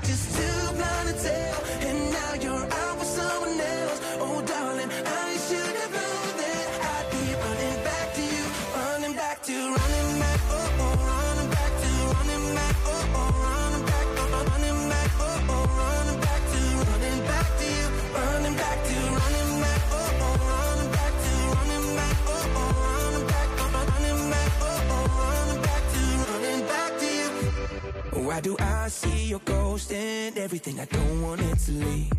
Why 28.34 28.42
do 28.42 28.56
I 28.58 28.88
see 28.88 29.26
your 29.26 29.42
ghost 29.46 29.92
and 29.92 30.36
everything 30.40 30.80
I 30.80 30.86
don't 30.86 31.22
want 31.22 31.40
it 31.40 31.56
to 31.66 31.72
leave? 31.72 32.12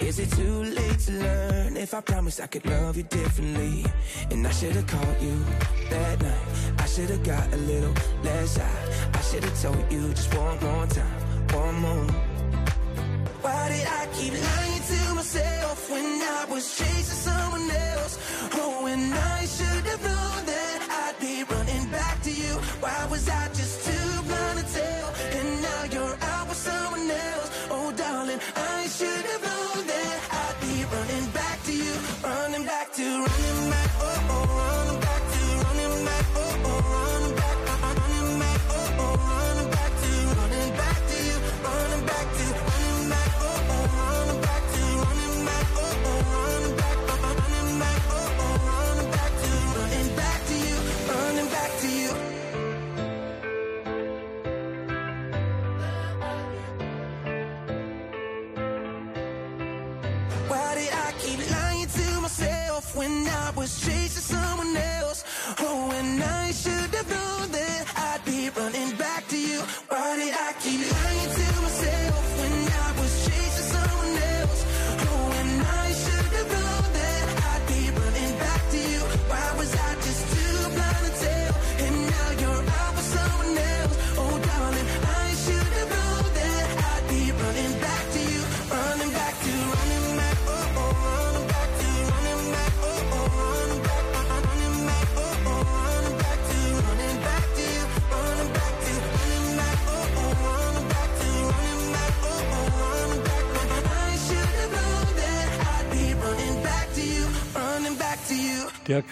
Is 0.00 0.18
it 0.18 0.30
too 0.32 0.62
late 0.62 0.98
to 1.00 1.12
learn 1.12 1.76
if 1.76 1.92
I 1.92 2.00
promised 2.00 2.40
I 2.40 2.46
could 2.46 2.64
love 2.64 2.96
you 2.96 3.02
differently? 3.02 3.84
And 4.30 4.46
I 4.46 4.50
should've 4.50 4.86
called 4.86 5.20
you 5.20 5.36
that 5.90 6.22
night. 6.22 6.48
I 6.78 6.86
should've 6.86 7.22
got 7.22 7.52
a 7.52 7.56
little 7.58 7.92
less 8.24 8.56
high. 8.56 9.10
I 9.12 9.20
should've 9.20 9.60
told 9.60 9.92
you 9.92 10.08
just 10.14 10.34
one 10.34 10.58
more 10.58 10.86
time, 10.86 11.20
one 11.52 11.74
more. 11.84 12.10
Why 13.42 13.68
did 13.68 13.86
I 13.86 14.08
keep 14.16 14.32
lying 14.32 14.82
to 14.90 15.14
myself 15.16 15.90
when 15.90 16.22
I 16.22 16.46
was 16.48 16.78
chasing 16.78 17.05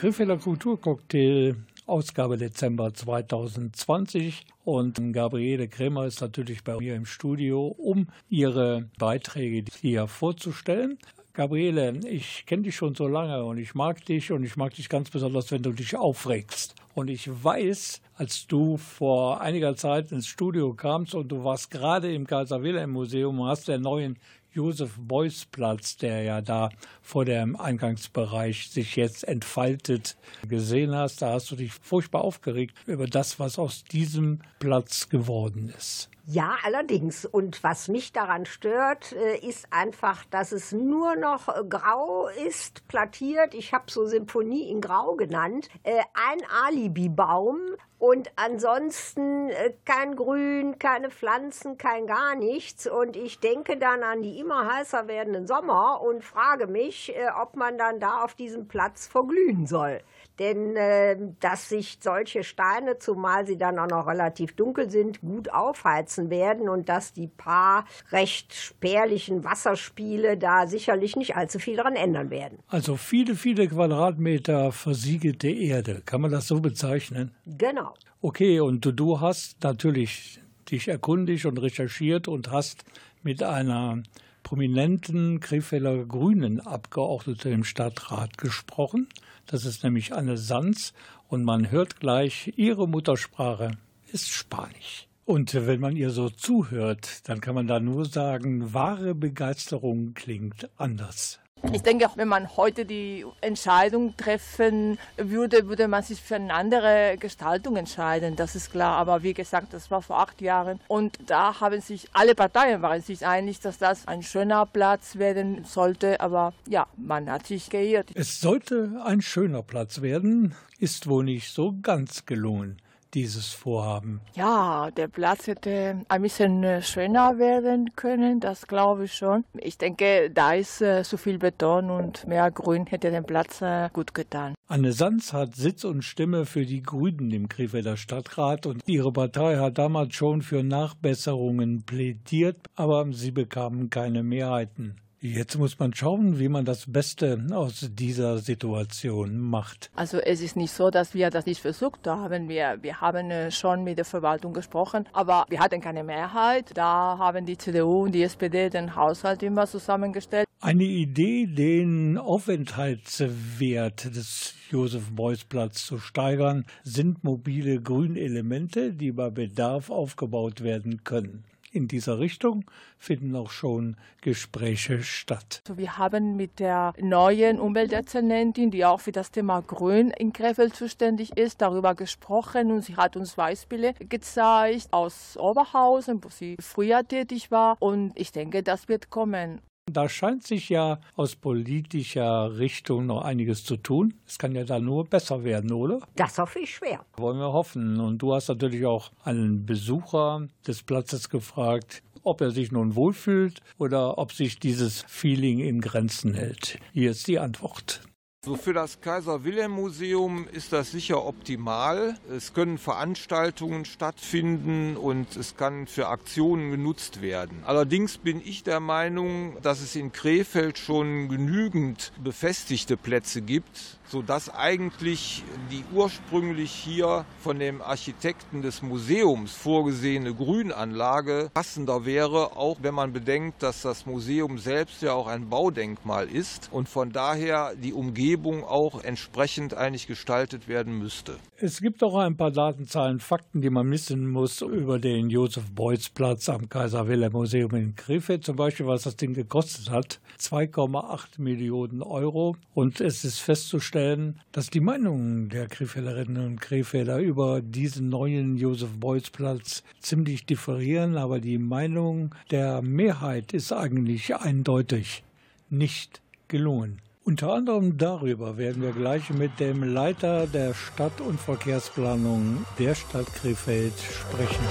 Der 0.05 0.11
Griffeler 0.11 0.37
Kulturcocktail 0.37 1.57
Ausgabe 1.87 2.37
Dezember 2.37 2.93
2020 2.93 4.45
und 4.63 5.15
Gabriele 5.15 5.67
Kremer 5.67 6.05
ist 6.05 6.21
natürlich 6.21 6.63
bei 6.63 6.77
mir 6.77 6.95
im 6.95 7.07
Studio, 7.07 7.69
um 7.69 8.09
ihre 8.29 8.91
Beiträge 8.99 9.65
hier 9.81 10.07
vorzustellen. 10.07 10.99
Gabriele, 11.33 12.01
ich 12.07 12.45
kenne 12.45 12.65
dich 12.65 12.77
schon 12.77 12.95
so 12.95 13.09
lange 13.09 13.45
und 13.45 13.57
ich 13.57 13.75
mag 13.75 14.05
dich 14.05 14.31
und 14.31 14.45
ich 14.45 14.59
mag 14.59 14.75
dich 14.75 14.91
ganz 14.91 15.09
besonders, 15.09 15.51
wenn 15.51 15.63
du 15.63 15.73
dich 15.73 15.97
aufregst. 15.97 16.75
Und 16.95 17.09
ich 17.09 17.27
weiß, 17.43 18.03
als 18.17 18.47
du 18.47 18.77
vor 18.77 19.41
einiger 19.41 19.75
Zeit 19.75 20.13
ins 20.13 20.27
Studio 20.27 20.75
kamst 20.75 21.15
und 21.15 21.29
du 21.29 21.45
warst 21.45 21.71
gerade 21.71 22.13
im 22.13 22.27
Kaiser 22.27 22.63
Wilhelm 22.63 22.91
Museum, 22.91 23.43
hast 23.47 23.69
der 23.69 23.79
neuen 23.79 24.19
Josef 24.55 24.97
Beuys 24.99 25.47
Platz, 25.47 25.97
der 25.97 26.23
ja 26.23 26.41
da 26.41 26.71
vor 27.03 27.25
dem 27.25 27.57
Eingangsbereich 27.57 28.71
sich 28.71 28.95
jetzt 28.97 29.27
entfaltet, 29.27 30.17
gesehen 30.49 30.95
hast. 30.95 31.23
Da 31.23 31.33
hast 31.33 31.51
du 31.51 31.57
dich 31.57 31.73
furchtbar 31.73 32.23
aufgeregt 32.23 32.77
über 32.87 33.07
das, 33.07 33.41
was 33.41 33.59
aus 33.59 33.85
diesem 33.85 34.41
Platz 34.61 35.09
geworden 35.09 35.73
ist. 35.77 36.09
Ja, 36.27 36.57
allerdings. 36.63 37.27
Und 37.27 37.63
was 37.63 37.89
mich 37.89 38.13
daran 38.13 38.47
stört, 38.47 39.13
äh, 39.13 39.47
ist 39.47 39.67
einfach, 39.71 40.25
dass 40.27 40.53
es 40.53 40.73
nur 40.73 41.17
noch 41.17 41.49
äh, 41.49 41.63
grau 41.69 42.29
ist, 42.47 42.87
plattiert. 42.89 43.53
Ich 43.53 43.75
habe 43.75 43.91
so 43.91 44.07
Symphonie 44.07 44.71
in 44.71 44.81
Grau 44.81 45.17
genannt. 45.17 45.69
Äh, 45.83 46.01
ein 46.15 46.39
Alibi-Baum 46.67 47.59
und 48.05 48.31
ansonsten 48.37 49.49
kein 49.87 50.15
Grün, 50.15 50.79
keine 50.79 51.09
Pflanzen, 51.09 51.79
kein 51.79 52.07
gar 52.07 52.35
nichts. 52.35 52.87
Und 52.87 53.17
ich 53.17 53.41
denke 53.41 53.79
dann 53.79 54.03
an 54.03 54.21
die 54.21 54.39
immer 54.39 54.71
heißer 54.71 55.09
werdenden 55.09 55.47
Sommer 55.47 56.03
und 56.03 56.23
frage 56.23 56.67
mich, 56.67 57.15
ob 57.41 57.57
man 57.57 57.79
dann 57.79 58.01
da 58.01 58.23
auf 58.23 58.35
diesem 58.35 58.69
Platz 58.69 59.07
verglühen 59.07 59.67
soll. 59.67 60.03
Denn 60.39 60.77
äh, 60.77 61.17
dass 61.41 61.69
sich 61.69 61.99
solche 62.01 62.43
Steine, 62.43 62.99
zumal 62.99 63.47
sie 63.47 63.57
dann 63.57 63.79
auch 63.79 63.87
noch 63.87 64.07
relativ 64.07 64.55
dunkel 64.55 64.91
sind, 64.91 65.21
gut 65.21 65.51
aufheizen 65.51 66.29
werden 66.29 66.69
und 66.69 66.89
dass 66.89 67.13
die 67.13 67.29
paar 67.29 67.87
recht 68.11 68.53
spärlichen 68.53 69.45
Wasserspiele 69.45 70.37
da 70.37 70.67
sicherlich 70.67 71.17
nicht 71.17 71.37
allzu 71.37 71.59
viel 71.59 71.77
daran 71.77 71.95
ändern 71.95 72.31
werden. 72.31 72.59
Also 72.67 72.97
viele, 72.97 73.37
viele 73.37 73.69
Quadratmeter 73.69 74.73
versiegelte 74.73 75.49
Erde, 75.49 76.03
kann 76.05 76.21
man 76.21 76.33
das 76.33 76.49
so 76.49 76.61
bezeichnen? 76.61 77.35
Genau. 77.47 77.94
Okay, 78.21 78.61
und 78.61 78.81
du, 78.99 79.21
hast 79.21 79.63
natürlich 79.63 80.41
dich 80.71 80.89
erkundigt 80.89 81.47
und 81.47 81.59
recherchiert 81.59 82.27
und 82.29 82.51
hast 82.51 82.85
mit 83.23 83.43
einer 83.43 84.03
prominenten 84.43 85.41
Krefelder 85.41 86.05
Grünen 86.05 86.61
Abgeordnete 86.61 87.51
im 87.51 87.65
Stadtrat 87.65 88.39
gesprochen. 88.39 89.09
Das 89.47 89.65
ist 89.65 89.85
nämlich 89.85 90.15
Anne 90.15 90.39
Sanz 90.39 90.93
und 91.29 91.45
man 91.45 91.71
hört 91.71 92.01
gleich, 92.01 92.53
ihre 92.57 92.89
Muttersprache 92.89 93.73
ist 94.13 94.31
Spanisch. 94.31 95.09
Und 95.25 95.55
wenn 95.55 95.81
man 95.81 95.97
ihr 95.97 96.11
so 96.11 96.29
zuhört, 96.29 97.29
dann 97.29 97.41
kann 97.41 97.55
man 97.55 97.67
da 97.67 97.81
nur 97.81 98.05
sagen, 98.05 98.75
wahre 98.75 99.15
Begeisterung 99.15 100.13
klingt 100.15 100.69
anders. 100.77 101.41
Ich 101.73 101.83
denke, 101.83 102.09
wenn 102.17 102.29
man 102.29 102.57
heute 102.57 102.85
die 102.85 103.25
Entscheidung 103.41 104.17
treffen 104.17 104.99
würde, 105.17 105.69
würde 105.69 105.89
man 105.89 106.03
sich 106.03 106.21
für 106.21 106.37
eine 106.37 106.53
andere 106.53 107.17
Gestaltung 107.19 107.77
entscheiden. 107.77 108.37
Das 108.37 108.55
ist 108.55 108.71
klar. 108.71 108.97
Aber 108.97 109.23
wie 109.23 109.35
gesagt, 109.35 109.73
das 109.73 109.91
war 109.91 110.03
vor 110.03 110.19
acht 110.21 110.41
Jahren. 110.41 110.81
Und 110.89 111.19
da 111.27 111.61
haben 111.61 111.81
sich 111.81 112.09
alle 112.13 112.35
Parteien 112.35 112.83
waren 112.83 113.03
sich 113.03 113.27
einig, 113.27 113.61
dass 113.61 113.79
das 113.79 114.07
ein 114.07 114.23
schöner 114.23 114.67
Platz 114.67 115.17
werden 115.17 115.65
sollte. 115.65 116.21
Aber 116.21 116.53
ja, 116.69 116.87
man 116.97 117.31
hat 117.31 117.47
sich 117.47 117.71
geirrt. 117.71 118.11
Es 118.15 118.41
sollte 118.41 119.03
ein 119.05 119.21
schöner 119.21 119.63
Platz 119.63 120.01
werden, 120.01 120.55
ist 120.79 121.07
wohl 121.09 121.25
nicht 121.25 121.53
so 121.53 121.75
ganz 121.83 122.27
gelungen 122.27 122.81
dieses 123.15 123.51
Vorhaben? 123.51 124.21
Ja, 124.35 124.91
der 124.91 125.09
Platz 125.09 125.47
hätte 125.47 126.01
ein 126.09 126.23
bisschen 126.23 126.63
äh, 126.65 126.83
schöner 126.83 127.39
werden 127.39 127.95
können, 127.97 128.41
das 128.41 128.67
glaube 128.67 129.05
ich 129.05 129.15
schon. 129.15 129.45
Ich 129.55 129.79
denke, 129.79 130.31
da 130.33 130.55
ist 130.55 130.81
äh, 130.81 131.05
so 131.05 131.17
viel 131.17 131.39
Beton 131.39 131.91
und 131.91 132.27
mehr 132.27 132.51
Grün 132.51 132.87
hätte 132.87 133.11
den 133.11 133.25
Platz 133.25 133.63
äh, 133.63 133.89
gut 133.93 134.15
getan. 134.15 134.55
Anne 134.67 134.93
Sanz 134.93 135.33
hat 135.33 135.55
Sitz 135.55 135.85
und 135.85 136.03
Stimme 136.03 136.47
für 136.47 136.67
die 136.67 136.83
Grünen 136.83 137.31
im 137.31 137.49
Krefelder 137.49 137.97
Stadtrat 137.97 138.67
und 138.67 138.83
ihre 138.87 139.13
Partei 139.13 139.59
hat 139.59 139.79
damals 139.79 140.15
schon 140.15 140.43
für 140.43 140.63
Nachbesserungen 140.63 141.83
plädiert, 141.85 142.57
aber 142.75 143.07
sie 143.13 143.31
bekamen 143.31 143.91
keine 143.91 144.23
Mehrheiten. 144.23 144.97
Jetzt 145.27 145.57
muss 145.57 145.79
man 145.79 145.95
schauen, 145.95 146.39
wie 146.39 146.51
man 146.51 146.67
das 146.67 146.85
Beste 146.85 147.43
aus 147.51 147.89
dieser 147.91 148.37
Situation 148.37 149.39
macht. 149.39 149.91
Also 149.97 150.19
es 150.19 150.43
ist 150.43 150.55
nicht 150.55 150.71
so, 150.71 150.91
dass 150.91 151.15
wir 151.15 151.31
das 151.31 151.47
nicht 151.47 151.63
versucht 151.63 152.07
haben. 152.07 152.51
Wir, 152.51 152.77
wir 152.83 153.01
haben 153.01 153.31
äh, 153.31 153.51
schon 153.51 153.85
mit 153.85 153.97
der 153.97 154.05
Verwaltung 154.05 154.53
gesprochen, 154.53 155.09
aber 155.15 155.47
wir 155.49 155.61
hatten 155.61 155.81
keine 155.81 156.05
Mehrheit. 156.05 156.73
Da 156.75 157.17
haben 157.19 157.47
die 157.47 157.57
CDU 157.57 158.03
und 158.03 158.13
die 158.13 158.23
SPD 158.23 158.69
den 158.69 158.97
Haushalt 158.97 159.43
immer 159.43 159.67
zusammengestellt. 159.67 160.47
Eine 160.61 160.85
Idee, 160.85 161.47
den 161.47 162.19
Aufenthaltswert 162.19 164.15
des 164.15 164.53
Josef 164.71 165.11
Beuys 165.11 165.45
Platz 165.45 165.87
zu 165.87 165.97
steigern, 165.97 166.67
sind 166.83 167.25
mobile 167.25 167.81
Grünelemente, 167.81 168.93
die 168.93 169.13
bei 169.13 169.31
Bedarf 169.31 169.89
aufgebaut 169.89 170.63
werden 170.63 171.03
können 171.03 171.45
in 171.75 171.89
dieser 171.89 172.19
Richtung 172.19 172.65
finden 172.99 173.35
auch 173.37 173.51
schon 173.51 173.97
Gespräche 174.21 175.03
statt. 175.03 175.63
Also 175.67 175.79
wir 175.79 175.99
haben 175.99 176.37
mit 176.37 176.61
der 176.61 176.95
neuen 177.01 177.59
Umweltdezernentin, 177.59 178.71
die 178.71 178.85
auch 178.85 179.01
für 179.01 179.13
das 179.13 179.31
Thema 179.31 179.61
Grün 179.61 180.11
in 180.11 180.33
Krefeld 180.33 180.75
zuständig 180.77 181.37
ist, 181.37 181.61
darüber 181.61 181.95
gesprochen 181.95 182.71
und 182.71 182.83
sie 182.83 182.97
hat 182.97 183.17
uns 183.17 183.35
Beispiele 183.35 183.95
gezeigt 183.95 184.89
aus 184.93 185.37
Oberhausen, 185.37 186.23
wo 186.23 186.29
sie 186.29 186.57
früher 186.61 187.07
tätig 187.07 187.51
war 187.51 187.77
und 187.81 188.13
ich 188.15 188.33
denke, 188.33 188.63
das 188.63 188.89
wird 188.89 189.11
kommen. 189.11 189.61
Da 189.93 190.09
scheint 190.09 190.47
sich 190.47 190.71
ja 190.71 190.99
aus 191.15 191.37
politischer 191.37 192.59
Richtung 192.59 193.07
noch 193.07 193.23
einiges 193.23 193.65
zu 193.65 193.77
tun. 193.77 194.15
Es 194.27 194.39
kann 194.39 194.55
ja 194.55 194.65
da 194.65 194.81
nur 194.81 195.05
besser 195.05 195.45
werden, 195.45 195.73
oder? 195.73 196.01
Das 196.17 196.39
hoffe 196.39 196.61
ich 196.61 196.75
schwer. 196.75 197.05
Wollen 197.17 197.39
wir 197.39 197.53
hoffen. 197.53 198.01
Und 198.01 198.19
du 198.19 198.35
hast 198.35 198.49
natürlich 198.49 198.87
auch 198.87 199.13
einen 199.23 199.67
Besucher 199.67 200.49
des 200.67 200.83
Platzes 200.83 201.29
gefragt, 201.29 202.03
ob 202.23 202.41
er 202.41 202.51
sich 202.51 202.73
nun 202.73 202.97
wohlfühlt 202.97 203.61
oder 203.79 204.19
ob 204.19 204.33
sich 204.33 204.59
dieses 204.59 205.03
Feeling 205.07 205.61
in 205.61 205.81
Grenzen 205.81 206.35
hält. 206.35 206.79
Hier 206.93 207.11
ist 207.11 207.29
die 207.29 207.39
Antwort. 207.39 208.01
So 208.45 208.57
für 208.57 208.75
das 208.75 209.01
Kaiser 209.01 209.45
Wilhelm 209.45 209.73
Museum 209.73 210.47
ist 210.53 210.75
das 210.75 210.91
sicher 210.91 211.25
optimal. 211.25 212.19
Es 212.31 212.53
können 212.53 212.77
Veranstaltungen 212.77 213.87
stattfinden 213.87 214.99
und 214.99 215.35
es 215.35 215.57
kann 215.57 215.87
für 215.87 216.09
Aktionen 216.09 216.71
genutzt 216.71 217.23
werden. 217.23 217.63
Allerdings 217.65 218.19
bin 218.19 218.43
ich 218.45 218.63
der 218.63 218.81
Meinung, 218.81 219.57
dass 219.63 219.81
es 219.81 219.97
in 219.97 220.13
Krefeld 220.13 220.77
schon 220.77 221.31
genügend 221.31 222.13
befestigte 222.23 222.99
Plätze 222.99 223.41
gibt, 223.41 223.99
sodass 224.07 224.53
eigentlich 224.55 225.43
die 225.71 225.85
ursprünglich 225.93 226.71
hier 226.71 227.25
von 227.39 227.59
dem 227.59 227.83
Architekten 227.83 228.63
des 228.63 228.83
Museums 228.83 229.53
vorgesehene 229.53 230.35
Grünanlage 230.35 231.51
passender 231.55 232.05
wäre, 232.05 232.57
auch 232.57 232.79
wenn 232.83 232.95
man 232.95 233.13
bedenkt, 233.13 233.63
dass 233.63 233.83
das 233.83 234.07
Museum 234.07 234.59
selbst 234.59 235.03
ja 235.03 235.13
auch 235.13 235.27
ein 235.27 235.49
Baudenkmal 235.49 236.29
ist 236.29 236.69
und 236.73 236.89
von 236.89 237.11
daher 237.11 237.75
die 237.75 237.93
Umgebung 237.93 238.65
auch 238.65 239.03
entsprechend 239.03 239.75
eigentlich 239.75 240.07
gestaltet 240.07 240.69
werden 240.69 240.99
müsste. 240.99 241.37
Es 241.57 241.81
gibt 241.81 242.03
auch 242.03 242.17
ein 242.17 242.37
paar 242.37 242.51
Datenzahlen, 242.51 243.21
Fakten, 243.21 243.61
die 243.61 243.71
man 243.71 243.91
wissen 243.91 244.29
muss 244.29 244.61
über 244.61 244.99
den 244.99 245.31
Josef 245.31 245.71
Beuys 245.71 246.11
Platz 246.11 246.49
am 246.49 246.69
Kaiser 246.69 247.09
Wilhelm 247.09 247.33
Museum 247.33 247.75
in 247.75 247.95
Krefeld. 247.95 248.45
Zum 248.45 248.57
Beispiel, 248.57 248.87
was 248.87 249.03
das 249.03 249.17
Ding 249.17 249.35
gekostet 249.35 249.91
hat. 249.91 250.21
2,8 250.39 251.41
Millionen 251.41 252.03
Euro. 252.03 252.57
Und 252.75 253.01
es 253.01 253.25
ist 253.25 253.39
festzustellen, 253.39 253.94
feststellen, 253.95 254.41
dass 254.53 254.71
die 254.71 254.81
Meinungen 254.81 255.49
der 255.49 255.69
Krefelderinnen 255.69 256.45
und 256.45 256.61
Krefelder 256.61 257.19
über 257.19 257.61
diesen 257.63 258.09
neuen 258.09 258.57
Josef 258.57 258.91
Beuys 258.99 259.31
Platz 259.31 259.85
ziemlich 260.01 260.47
differieren, 260.47 261.17
aber 261.17 261.39
die 261.39 261.59
Meinung 261.59 262.35
der 262.51 262.83
Mehrheit 262.83 263.53
ist 263.53 263.73
eigentlich 263.73 264.35
eindeutig 264.35 265.23
nicht 265.71 266.21
gelungen. 266.49 267.01
Unter 267.23 267.55
anderem 267.55 267.97
darüber 267.97 268.59
werden 268.59 268.83
wir 268.83 268.93
gleich 268.93 269.31
mit 269.31 269.59
dem 269.59 269.83
Leiter 269.83 270.47
der 270.47 270.75
Stadt- 270.75 271.21
und 271.21 271.41
Verkehrsplanung 271.41 272.67
der 272.79 272.95
Stadt 272.95 273.33
Krefeld 273.35 273.95
sprechen. 273.99 274.65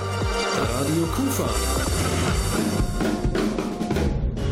Radio 0.69 1.03
Kufa. 1.15 1.49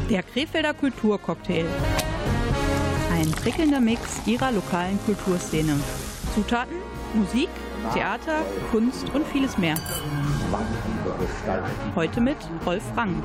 Der 0.10 0.24
Krefelder 0.24 0.74
Kulturcocktail. 0.74 1.66
Ein 3.22 3.30
prickelnder 3.30 3.80
Mix 3.80 4.26
ihrer 4.26 4.52
lokalen 4.52 4.98
Kulturszene. 5.06 5.80
Zutaten, 6.34 6.78
Musik, 7.14 7.50
Theater, 7.94 8.44
Kunst 8.72 9.14
und 9.14 9.28
vieles 9.28 9.60
mehr. 9.60 9.76
Heute 11.96 12.20
mit 12.20 12.38
Rolf 12.66 12.82
Rang. 12.98 13.22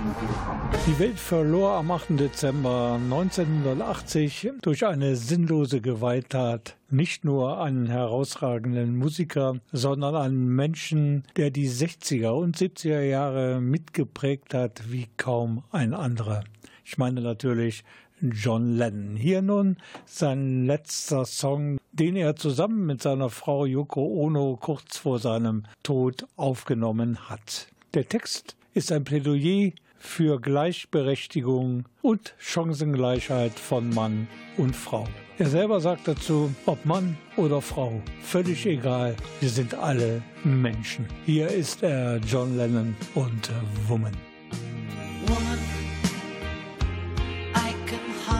Die 0.87 0.99
Welt 0.99 1.19
verlor 1.19 1.77
am 1.77 1.91
8. 1.91 2.21
Dezember 2.21 3.01
1980 3.03 4.51
durch 4.61 4.85
eine 4.85 5.17
sinnlose 5.17 5.81
Gewalttat 5.81 6.77
nicht 6.91 7.25
nur 7.25 7.63
einen 7.63 7.87
herausragenden 7.87 8.99
Musiker, 8.99 9.61
sondern 9.73 10.15
einen 10.15 10.55
Menschen, 10.55 11.25
der 11.37 11.51
die 11.51 11.71
60er 11.71 12.33
und 12.33 12.59
70er 12.59 13.01
Jahre 13.01 13.63
mitgeprägt 13.63 14.53
hat 14.53 14.93
wie 14.93 15.09
kaum 15.17 15.65
ein 15.73 15.95
anderer. 15.95 16.45
Ich 16.85 16.99
meine 16.99 17.21
natürlich 17.21 17.83
John 18.21 18.77
Lennon. 18.77 19.17
Hier 19.17 19.43
nun 19.43 19.77
sein 20.05 20.67
letzter 20.67 21.25
Song, 21.25 21.79
den 21.93 22.17
er 22.17 22.37
zusammen 22.37 22.87
mit 22.87 23.03
seiner 23.03 23.31
Frau 23.31 23.67
Yoko 23.67 24.05
Ono 24.05 24.57
kurz 24.61 24.99
vor 24.99 25.19
seinem 25.19 25.65
Tod 25.83 26.27
aufgenommen 26.37 27.29
hat. 27.29 27.69
Der 27.95 28.09
Text 28.09 28.57
ist 28.75 28.93
ein 28.93 29.05
Plädoyer 29.05 29.73
für 29.99 30.41
Gleichberechtigung 30.41 31.85
und 32.03 32.35
Chancengleichheit 32.39 33.59
von 33.59 33.91
Mann 33.91 34.29
und 34.57 34.77
Frau. 34.77 35.07
Er 35.39 35.49
selber 35.49 35.81
sagt 35.81 36.09
dazu, 36.09 36.55
ob 36.65 36.85
Mann 36.87 37.19
oder 37.37 37.61
Frau, 37.61 38.01
völlig 38.23 38.65
egal, 38.67 39.17
wir 39.41 39.51
sind 39.51 39.75
alle 39.75 40.23
Menschen. 40.45 41.07
Hier 41.27 41.49
ist 41.49 41.83
er, 41.83 42.19
John 42.19 42.57
Lennon 42.57 42.97
und 43.15 43.51
Woman. 43.87 44.17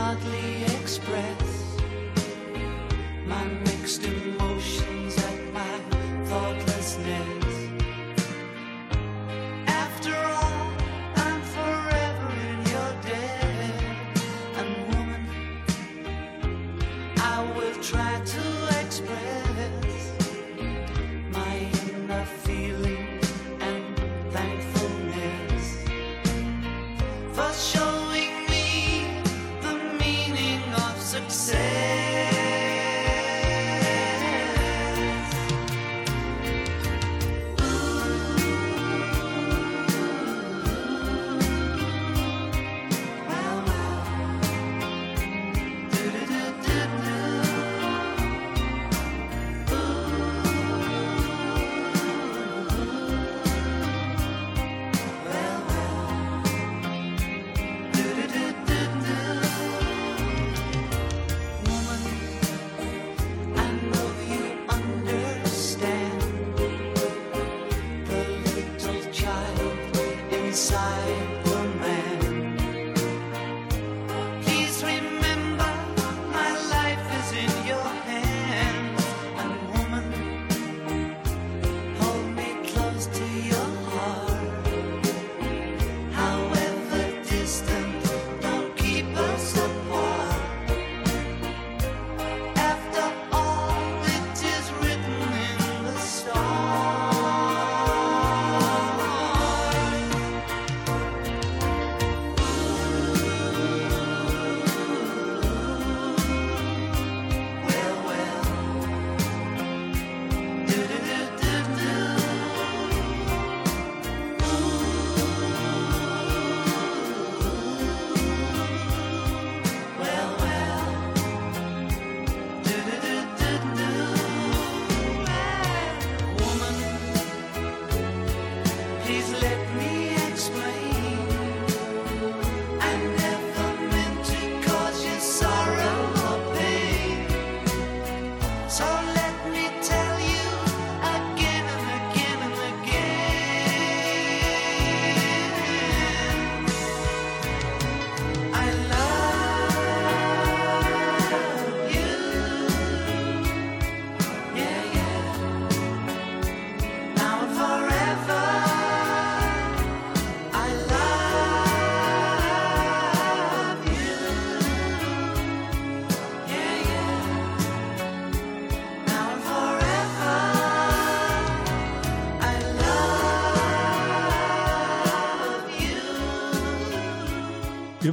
Hardly 0.07 0.63
express. 0.79 1.75
My 3.25 3.43
mixed 3.65 4.05
emotions 4.05 4.36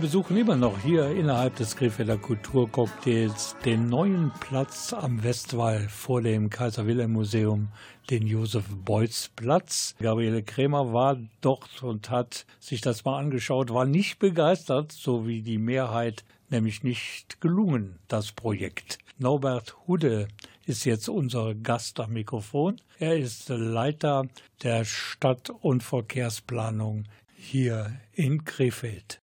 besuchen 0.05 0.37
immer 0.37 0.55
noch 0.55 0.79
hier 0.81 1.09
innerhalb 1.13 1.57
des 1.57 1.77
Krefelder 1.77 2.19
Kulturcocktails 2.19 3.57
den 3.65 3.89
neuen 3.89 4.33
Platz 4.39 4.93
am 4.93 5.25
Westwall 5.25 5.89
vor 5.89 6.21
dem 6.21 6.51
Kaiser 6.51 6.87
Wilhelm 6.87 7.13
Museum, 7.13 7.69
den 8.11 8.27
Josef 8.27 8.67
Beuys 8.85 9.31
Platz. 9.35 9.95
Gabriele 9.99 10.43
Krämer 10.43 10.93
war 10.93 11.17
dort 11.41 11.83
und 11.83 12.11
hat 12.11 12.45
sich 12.61 12.83
das 12.83 13.07
mal 13.07 13.19
angeschaut, 13.19 13.73
war 13.73 13.87
nicht 13.87 14.19
begeistert, 14.19 14.93
so 14.93 15.27
wie 15.27 15.41
die 15.41 15.57
Mehrheit, 15.57 16.23
nämlich 16.51 16.83
nicht 16.83 17.41
gelungen, 17.41 17.99
das 18.07 18.31
Projekt. 18.33 18.99
Norbert 19.17 19.75
Hude 19.87 20.29
ist 20.67 20.85
jetzt 20.85 21.09
unser 21.09 21.55
Gast 21.55 21.99
am 21.99 22.13
Mikrofon. 22.13 22.79
Er 22.99 23.17
ist 23.17 23.49
Leiter 23.49 24.27
der 24.63 24.85
Stadt- 24.85 25.49
und 25.49 25.83
Verkehrsplanung 25.83 27.05
hier 27.35 27.99
in 28.13 28.45
Krefeld. 28.45 29.24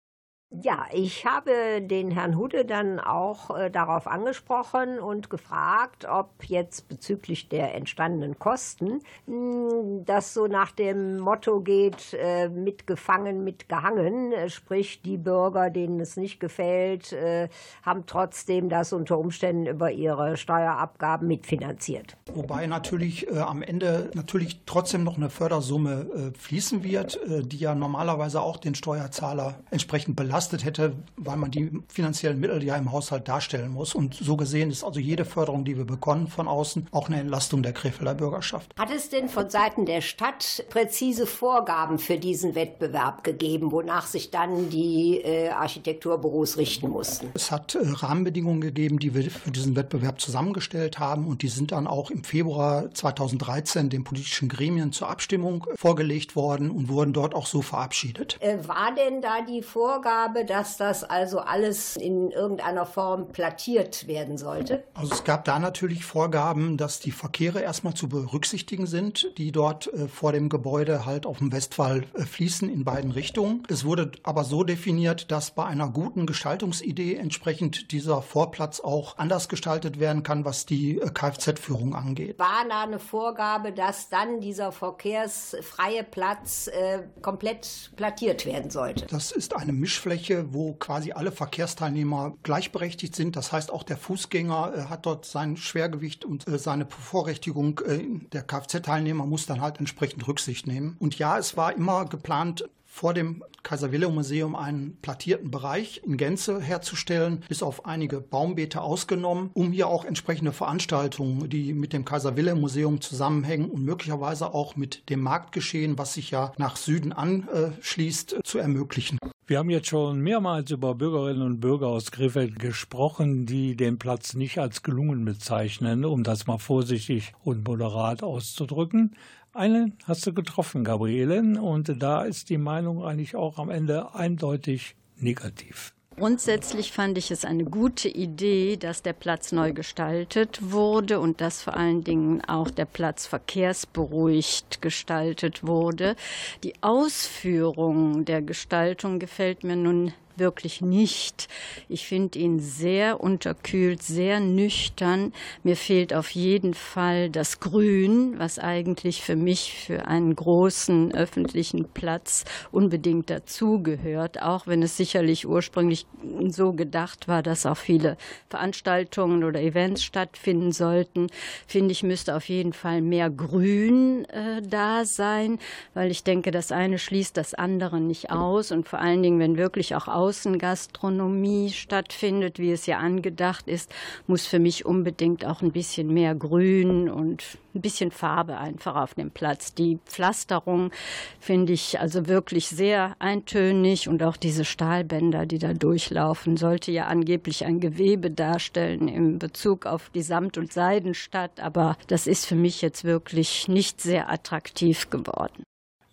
Ja, 0.62 0.86
ich 0.92 1.26
habe 1.26 1.82
den 1.82 2.10
Herrn 2.12 2.36
Hude 2.36 2.64
dann 2.64 3.00
auch 3.00 3.56
äh, 3.56 3.70
darauf 3.70 4.06
angesprochen 4.06 5.00
und 5.00 5.28
gefragt, 5.28 6.06
ob 6.08 6.30
jetzt 6.44 6.88
bezüglich 6.88 7.48
der 7.48 7.74
entstandenen 7.74 8.38
Kosten 8.38 9.00
mh, 9.26 9.70
hm, 9.70 10.04
das 10.04 10.32
so 10.32 10.46
nach 10.46 10.70
dem 10.70 11.18
Motto 11.18 11.60
geht, 11.60 12.14
äh, 12.14 12.48
mitgefangen, 12.48 13.42
mitgehangen, 13.42 14.32
äh, 14.32 14.48
sprich 14.48 15.02
die 15.02 15.16
Bürger, 15.16 15.70
denen 15.70 15.98
es 15.98 16.16
nicht 16.16 16.38
gefällt, 16.38 17.12
äh, 17.12 17.48
haben 17.82 18.04
trotzdem 18.06 18.68
das 18.68 18.92
unter 18.92 19.18
Umständen 19.18 19.66
über 19.66 19.90
ihre 19.90 20.36
Steuerabgaben 20.36 21.26
mitfinanziert. 21.26 22.16
Wobei 22.32 22.66
natürlich 22.66 23.28
äh, 23.28 23.38
am 23.38 23.62
Ende 23.62 24.10
natürlich 24.14 24.60
trotzdem 24.66 25.02
noch 25.02 25.16
eine 25.16 25.30
Fördersumme 25.30 26.32
äh, 26.34 26.38
fließen 26.38 26.84
wird, 26.84 27.18
die 27.26 27.58
ja 27.58 27.74
normalerweise 27.74 28.40
auch 28.40 28.56
den 28.56 28.74
Steuerzahler 28.74 29.58
entsprechend 29.70 30.16
belastet 30.16 30.43
belastet 30.48 30.64
hätte, 30.64 30.96
weil 31.16 31.36
man 31.36 31.50
die 31.50 31.70
finanziellen 31.88 32.38
Mittel 32.38 32.62
ja 32.62 32.76
im 32.76 32.92
Haushalt 32.92 33.28
darstellen 33.28 33.72
muss. 33.72 33.94
Und 33.94 34.14
so 34.14 34.36
gesehen 34.36 34.70
ist 34.70 34.84
also 34.84 35.00
jede 35.00 35.24
Förderung, 35.24 35.64
die 35.64 35.76
wir 35.76 35.84
bekommen 35.84 36.28
von 36.28 36.48
außen, 36.48 36.88
auch 36.92 37.08
eine 37.08 37.20
Entlastung 37.20 37.62
der 37.62 37.72
Krefelder 37.72 38.14
Bürgerschaft. 38.14 38.74
Hat 38.78 38.90
es 38.90 39.08
denn 39.08 39.28
von 39.28 39.48
Seiten 39.48 39.86
der 39.86 40.00
Stadt 40.00 40.64
präzise 40.70 41.26
Vorgaben 41.26 41.98
für 41.98 42.18
diesen 42.18 42.54
Wettbewerb 42.54 43.24
gegeben, 43.24 43.72
wonach 43.72 44.06
sich 44.06 44.30
dann 44.30 44.70
die 44.70 45.20
äh, 45.22 45.48
Architekturbüros 45.48 46.58
richten 46.58 46.88
mussten? 46.88 47.30
Es 47.34 47.50
hat 47.50 47.74
äh, 47.74 47.78
Rahmenbedingungen 47.82 48.60
gegeben, 48.60 48.98
die 48.98 49.14
wir 49.14 49.30
für 49.30 49.50
diesen 49.50 49.76
Wettbewerb 49.76 50.20
zusammengestellt 50.20 50.98
haben 50.98 51.26
und 51.26 51.42
die 51.42 51.48
sind 51.48 51.72
dann 51.72 51.86
auch 51.86 52.10
im 52.10 52.24
Februar 52.24 52.92
2013 52.92 53.88
den 53.88 54.04
politischen 54.04 54.48
Gremien 54.48 54.92
zur 54.92 55.08
Abstimmung 55.08 55.66
vorgelegt 55.76 56.36
worden 56.36 56.70
und 56.70 56.88
wurden 56.88 57.12
dort 57.12 57.34
auch 57.34 57.46
so 57.46 57.62
verabschiedet. 57.62 58.36
Äh, 58.40 58.58
war 58.68 58.94
denn 58.94 59.22
da 59.22 59.40
die 59.42 59.62
Vorgabe, 59.62 60.33
Vorgabe, 60.34 60.44
dass 60.44 60.76
das 60.76 61.04
also 61.04 61.38
alles 61.38 61.96
in 61.96 62.30
irgendeiner 62.30 62.86
Form 62.86 63.28
plattiert 63.28 64.06
werden 64.06 64.36
sollte? 64.36 64.82
Also 64.94 65.14
es 65.14 65.24
gab 65.24 65.44
da 65.44 65.58
natürlich 65.58 66.04
Vorgaben, 66.04 66.76
dass 66.76 67.00
die 67.00 67.10
Verkehre 67.10 67.60
erstmal 67.60 67.94
zu 67.94 68.08
berücksichtigen 68.08 68.86
sind, 68.86 69.30
die 69.38 69.52
dort 69.52 69.92
äh, 69.92 70.08
vor 70.08 70.32
dem 70.32 70.48
Gebäude 70.48 71.06
halt 71.06 71.26
auf 71.26 71.38
dem 71.38 71.52
Westwall 71.52 72.04
äh, 72.14 72.22
fließen 72.22 72.68
in 72.68 72.84
beiden 72.84 73.12
Richtungen. 73.12 73.62
Es 73.68 73.84
wurde 73.84 74.10
aber 74.22 74.44
so 74.44 74.64
definiert, 74.64 75.30
dass 75.30 75.52
bei 75.52 75.64
einer 75.64 75.88
guten 75.88 76.26
Gestaltungsidee 76.26 77.14
entsprechend 77.16 77.92
dieser 77.92 78.22
Vorplatz 78.22 78.80
auch 78.80 79.18
anders 79.18 79.48
gestaltet 79.48 80.00
werden 80.00 80.22
kann, 80.22 80.44
was 80.44 80.66
die 80.66 80.98
äh, 80.98 81.10
Kfz-Führung 81.10 81.94
angeht. 81.94 82.38
War 82.38 82.64
da 82.68 82.82
eine 82.82 82.98
Vorgabe, 82.98 83.72
dass 83.72 84.08
dann 84.08 84.40
dieser 84.40 84.72
verkehrsfreie 84.72 86.02
Platz 86.02 86.68
äh, 86.68 87.02
komplett 87.22 87.92
plattiert 87.96 88.46
werden 88.46 88.70
sollte? 88.70 89.06
Das 89.06 89.30
ist 89.30 89.54
eine 89.54 89.72
Mischfläche, 89.72 90.13
wo 90.52 90.74
quasi 90.74 91.12
alle 91.12 91.32
Verkehrsteilnehmer 91.32 92.34
gleichberechtigt 92.42 93.14
sind. 93.14 93.36
Das 93.36 93.52
heißt, 93.52 93.72
auch 93.72 93.82
der 93.82 93.96
Fußgänger 93.96 94.72
äh, 94.74 94.80
hat 94.84 95.06
dort 95.06 95.24
sein 95.24 95.56
Schwergewicht 95.56 96.24
und 96.24 96.46
äh, 96.48 96.58
seine 96.58 96.86
Vorrechtigung. 96.86 97.80
Äh, 97.86 98.04
der 98.32 98.42
Kfz-Teilnehmer 98.42 99.26
muss 99.26 99.46
dann 99.46 99.60
halt 99.60 99.78
entsprechend 99.78 100.26
Rücksicht 100.26 100.66
nehmen. 100.66 100.96
Und 100.98 101.18
ja, 101.18 101.38
es 101.38 101.56
war 101.56 101.74
immer 101.74 102.04
geplant, 102.06 102.68
vor 102.94 103.12
dem 103.12 103.42
Kaiser 103.64 103.90
Wilhelm 103.90 104.14
Museum 104.14 104.54
einen 104.54 104.96
plattierten 105.02 105.50
Bereich 105.50 106.00
in 106.06 106.16
Gänze 106.16 106.60
herzustellen, 106.60 107.42
bis 107.48 107.60
auf 107.60 107.86
einige 107.86 108.20
Baumbeete 108.20 108.80
ausgenommen, 108.80 109.50
um 109.52 109.72
hier 109.72 109.88
auch 109.88 110.04
entsprechende 110.04 110.52
Veranstaltungen, 110.52 111.50
die 111.50 111.72
mit 111.72 111.92
dem 111.92 112.04
Kaiser 112.04 112.36
Wilhelm 112.36 112.60
Museum 112.60 113.00
zusammenhängen 113.00 113.68
und 113.68 113.84
möglicherweise 113.84 114.54
auch 114.54 114.76
mit 114.76 115.10
dem 115.10 115.22
Marktgeschehen, 115.22 115.98
was 115.98 116.14
sich 116.14 116.30
ja 116.30 116.52
nach 116.56 116.76
Süden 116.76 117.12
anschließt, 117.12 118.36
zu 118.44 118.58
ermöglichen. 118.58 119.18
Wir 119.46 119.58
haben 119.58 119.70
jetzt 119.70 119.88
schon 119.88 120.20
mehrmals 120.20 120.70
über 120.70 120.94
Bürgerinnen 120.94 121.42
und 121.42 121.60
Bürger 121.60 121.88
aus 121.88 122.12
Krefeld 122.12 122.60
gesprochen, 122.60 123.44
die 123.44 123.76
den 123.76 123.98
Platz 123.98 124.34
nicht 124.34 124.58
als 124.58 124.84
gelungen 124.84 125.24
bezeichnen, 125.24 126.04
um 126.04 126.22
das 126.22 126.46
mal 126.46 126.58
vorsichtig 126.58 127.32
und 127.42 127.66
moderat 127.66 128.22
auszudrücken. 128.22 129.16
Einen 129.54 129.96
hast 130.04 130.26
du 130.26 130.34
getroffen, 130.34 130.82
Gabriele, 130.82 131.40
und 131.60 132.02
da 132.02 132.22
ist 132.22 132.50
die 132.50 132.58
Meinung 132.58 133.04
eigentlich 133.04 133.36
auch 133.36 133.58
am 133.58 133.70
Ende 133.70 134.12
eindeutig 134.12 134.96
negativ. 135.16 135.94
Grundsätzlich 136.16 136.90
fand 136.90 137.18
ich 137.18 137.30
es 137.30 137.44
eine 137.44 137.64
gute 137.64 138.08
Idee, 138.08 138.76
dass 138.76 139.02
der 139.02 139.12
Platz 139.12 139.52
neu 139.52 139.72
gestaltet 139.72 140.72
wurde 140.72 141.20
und 141.20 141.40
dass 141.40 141.62
vor 141.62 141.76
allen 141.76 142.02
Dingen 142.02 142.40
auch 142.44 142.70
der 142.70 142.84
Platz 142.84 143.26
verkehrsberuhigt 143.26 144.82
gestaltet 144.82 145.64
wurde. 145.64 146.16
Die 146.64 146.74
Ausführung 146.82 148.24
der 148.24 148.42
Gestaltung 148.42 149.20
gefällt 149.20 149.62
mir 149.62 149.76
nun 149.76 150.12
wirklich 150.38 150.80
nicht. 150.80 151.48
Ich 151.88 152.06
finde 152.06 152.38
ihn 152.38 152.58
sehr 152.58 153.20
unterkühlt, 153.20 154.02
sehr 154.02 154.40
nüchtern. 154.40 155.32
Mir 155.62 155.76
fehlt 155.76 156.14
auf 156.14 156.30
jeden 156.30 156.74
Fall 156.74 157.30
das 157.30 157.60
Grün, 157.60 158.38
was 158.38 158.58
eigentlich 158.58 159.22
für 159.22 159.36
mich 159.36 159.74
für 159.74 160.06
einen 160.06 160.34
großen 160.34 161.14
öffentlichen 161.14 161.88
Platz 161.92 162.44
unbedingt 162.72 163.30
dazugehört, 163.30 164.42
auch 164.42 164.66
wenn 164.66 164.82
es 164.82 164.96
sicherlich 164.96 165.46
ursprünglich 165.46 166.06
so 166.48 166.72
gedacht 166.72 167.28
war, 167.28 167.42
dass 167.42 167.66
auch 167.66 167.76
viele 167.76 168.16
Veranstaltungen 168.48 169.44
oder 169.44 169.60
Events 169.60 170.02
stattfinden 170.02 170.72
sollten. 170.72 171.28
Finde 171.66 171.92
ich, 171.92 172.02
müsste 172.02 172.36
auf 172.36 172.48
jeden 172.48 172.72
Fall 172.72 173.00
mehr 173.02 173.30
Grün 173.30 174.24
äh, 174.26 174.62
da 174.62 175.04
sein, 175.04 175.58
weil 175.94 176.10
ich 176.10 176.24
denke, 176.24 176.50
das 176.50 176.72
eine 176.72 176.98
schließt 176.98 177.36
das 177.36 177.54
andere 177.54 178.00
nicht 178.00 178.30
aus 178.30 178.72
und 178.72 178.88
vor 178.88 179.00
allen 179.00 179.22
Dingen, 179.22 179.38
wenn 179.38 179.56
wirklich 179.56 179.94
auch 179.94 180.08
Außengastronomie 180.24 181.70
stattfindet, 181.70 182.58
wie 182.58 182.72
es 182.72 182.86
ja 182.86 182.98
angedacht 182.98 183.68
ist, 183.68 183.92
muss 184.26 184.46
für 184.46 184.58
mich 184.58 184.86
unbedingt 184.86 185.44
auch 185.44 185.60
ein 185.60 185.70
bisschen 185.70 186.14
mehr 186.14 186.34
Grün 186.34 187.10
und 187.10 187.44
ein 187.74 187.82
bisschen 187.82 188.10
Farbe 188.10 188.56
einfach 188.56 188.96
auf 188.96 189.12
dem 189.12 189.30
Platz. 189.30 189.74
Die 189.74 189.98
Pflasterung 190.06 190.92
finde 191.40 191.74
ich 191.74 192.00
also 192.00 192.26
wirklich 192.26 192.68
sehr 192.68 193.16
eintönig 193.18 194.08
und 194.08 194.22
auch 194.22 194.38
diese 194.38 194.64
Stahlbänder, 194.64 195.44
die 195.44 195.58
da 195.58 195.74
durchlaufen, 195.74 196.56
sollte 196.56 196.90
ja 196.90 197.06
angeblich 197.06 197.66
ein 197.66 197.80
Gewebe 197.80 198.30
darstellen 198.30 199.08
im 199.08 199.38
Bezug 199.38 199.84
auf 199.84 200.10
die 200.14 200.22
Samt- 200.22 200.56
und 200.56 200.72
Seidenstadt, 200.72 201.60
aber 201.60 201.98
das 202.06 202.26
ist 202.26 202.46
für 202.46 202.56
mich 202.56 202.80
jetzt 202.80 203.04
wirklich 203.04 203.68
nicht 203.68 204.00
sehr 204.00 204.30
attraktiv 204.30 205.10
geworden. 205.10 205.64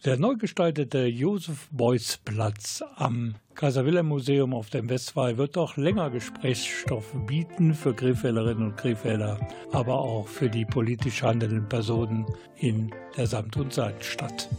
Der 0.04 0.18
neu 0.18 0.36
gestaltete 0.36 1.06
Josef-Beuys-Platz 1.06 2.84
am 2.96 3.36
Kaiser-Wilhelm-Museum 3.62 4.56
auf 4.56 4.72
dem 4.72 4.90
Westwall 4.90 5.38
wird 5.38 5.56
doch 5.56 5.78
länger 5.78 6.10
Gesprächsstoff 6.10 7.14
bieten 7.28 7.76
für 7.76 7.94
Krefelderinnen 7.94 8.72
und 8.72 8.76
Krefelder, 8.76 9.40
aber 9.72 10.00
auch 10.00 10.28
für 10.28 10.50
die 10.50 10.66
politisch 10.66 11.22
handelnden 11.22 11.70
Personen 11.70 12.26
in 12.56 12.90
der 13.16 13.28
Samt- 13.28 13.58
und 13.58 13.72
Seidenstadt. 13.72 14.50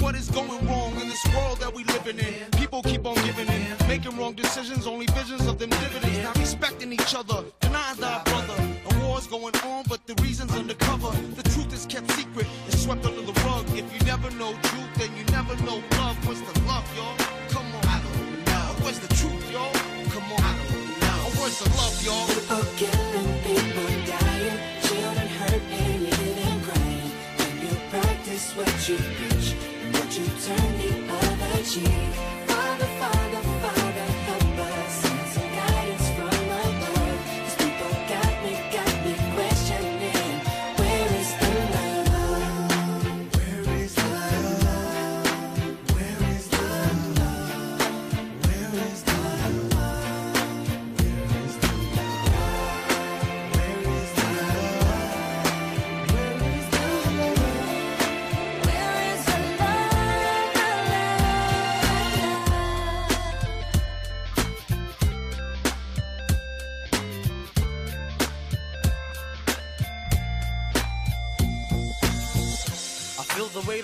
what 0.00 0.14
is 0.14 0.30
going 0.30 0.66
wrong 0.66 0.92
in 1.00 1.08
this 1.08 1.24
world 1.34 1.58
that 1.60 1.72
we 1.74 1.84
living 1.84 2.18
in. 2.18 2.50
People 2.52 2.82
keep 2.82 3.04
on 3.06 3.14
giving 3.26 3.48
in, 3.48 3.76
making 3.88 4.16
wrong 4.16 4.34
decisions, 4.34 4.86
only 4.86 5.06
visions 5.06 5.46
of 5.46 5.58
them 5.58 5.70
dividends. 5.70 6.18
Not 6.22 6.38
respecting 6.38 6.92
each 6.92 7.14
other, 7.14 7.44
deny 7.60 7.94
thy 7.94 8.22
brother. 8.24 8.56
A 8.90 9.06
war's 9.06 9.26
going 9.26 9.54
on, 9.64 9.84
but 9.88 10.06
the 10.06 10.14
reason's 10.22 10.54
undercover. 10.54 11.10
The 11.34 11.42
truth 11.50 11.72
is 11.72 11.86
kept 11.86 12.10
secret, 12.12 12.46
it's 12.66 12.82
swept 12.82 13.04
under 13.04 13.22
the 13.22 13.32
rug. 13.44 13.64
If 13.70 13.86
you 13.94 14.00
never 14.06 14.30
know 14.32 14.52
truth, 14.62 14.92
then 14.96 15.10
you 15.16 15.24
never 15.32 15.54
know 15.64 15.82
love. 15.98 16.16
What's 16.26 16.40
the 16.40 16.60
love, 16.66 16.86
y'all? 16.96 17.16
Come 17.48 17.66
on, 17.76 17.84
I 17.86 18.00
don't 18.04 18.44
know. 18.46 18.84
Where's 18.84 18.98
the 18.98 19.12
truth, 19.14 19.44
y'all? 19.52 19.72
Come 20.14 20.32
on, 20.32 20.40
I 20.40 20.54
don't 20.68 20.88
know. 21.02 21.40
Where's 21.40 21.58
the 21.58 21.68
love, 21.80 21.96
y'all? 22.04 22.26
People 22.28 22.64
people 23.44 23.88
dying, 24.08 24.58
children 24.82 25.28
hurt, 25.38 25.62
crying. 26.66 27.10
When 27.38 27.52
you 27.62 27.74
practice 27.90 28.52
what 28.56 28.88
you 28.88 28.96
preach 28.96 29.33
you 30.16 30.26
turn 30.26 30.78
the 30.78 31.12
other 31.12 31.64
cheek? 31.64 31.88
Father, 32.46 32.86
Father. 33.00 33.53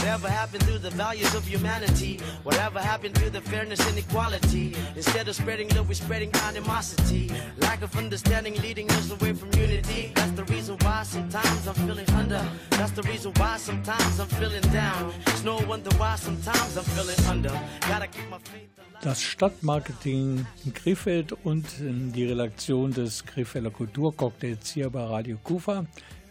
Whatever 0.00 0.30
happened 0.30 0.64
to 0.64 0.78
the 0.78 0.88
values 0.88 1.34
of 1.34 1.46
humanity? 1.46 2.18
Whatever 2.42 2.80
happened 2.80 3.14
to 3.16 3.28
the 3.28 3.42
fairness 3.42 3.86
and 3.86 3.98
equality? 3.98 4.74
Instead 4.96 5.28
of 5.28 5.36
spreading 5.36 5.68
love, 5.76 5.88
we're 5.88 5.94
spreading 5.94 6.34
animosity. 6.48 7.30
Lack 7.58 7.82
of 7.82 7.94
understanding 7.94 8.54
leading 8.62 8.90
us 8.92 9.10
away 9.10 9.34
from 9.34 9.52
unity. 9.52 10.12
That's 10.14 10.32
the 10.32 10.44
reason 10.44 10.78
why 10.80 11.02
sometimes 11.02 11.68
I'm 11.68 11.74
feeling 11.86 12.08
under. 12.12 12.42
That's 12.70 12.92
the 12.92 13.02
reason 13.02 13.32
why 13.36 13.58
sometimes 13.58 14.18
I'm 14.18 14.28
feeling 14.40 14.62
down. 14.72 15.12
It's 15.26 15.44
no 15.44 15.58
wonder 15.68 15.90
why 15.98 16.16
sometimes 16.16 16.78
I'm 16.78 16.84
feeling 16.84 17.20
under. 17.28 17.52
Gotta 17.80 18.06
keep 18.06 18.28
my 18.30 18.38
faith. 18.38 18.70
Das 19.02 19.22
Stadtmarketing 19.22 20.46
in 20.64 20.74
Krefeld 20.74 21.32
und 21.44 21.66
die 21.78 22.24
Redaktion 22.24 22.90
des 22.92 23.24
Krefelder 23.24 23.70
Kulturcocktails 23.70 24.72
hier 24.72 24.90
bei 24.90 25.02
Radio 25.04 25.36
Kufa 25.42 25.84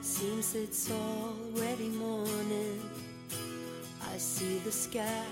Seems 0.00 0.54
it's 0.54 0.90
already 0.90 1.90
morning. 1.90 2.91
I 4.12 4.18
see 4.18 4.58
the 4.58 4.70
sky, 4.70 5.24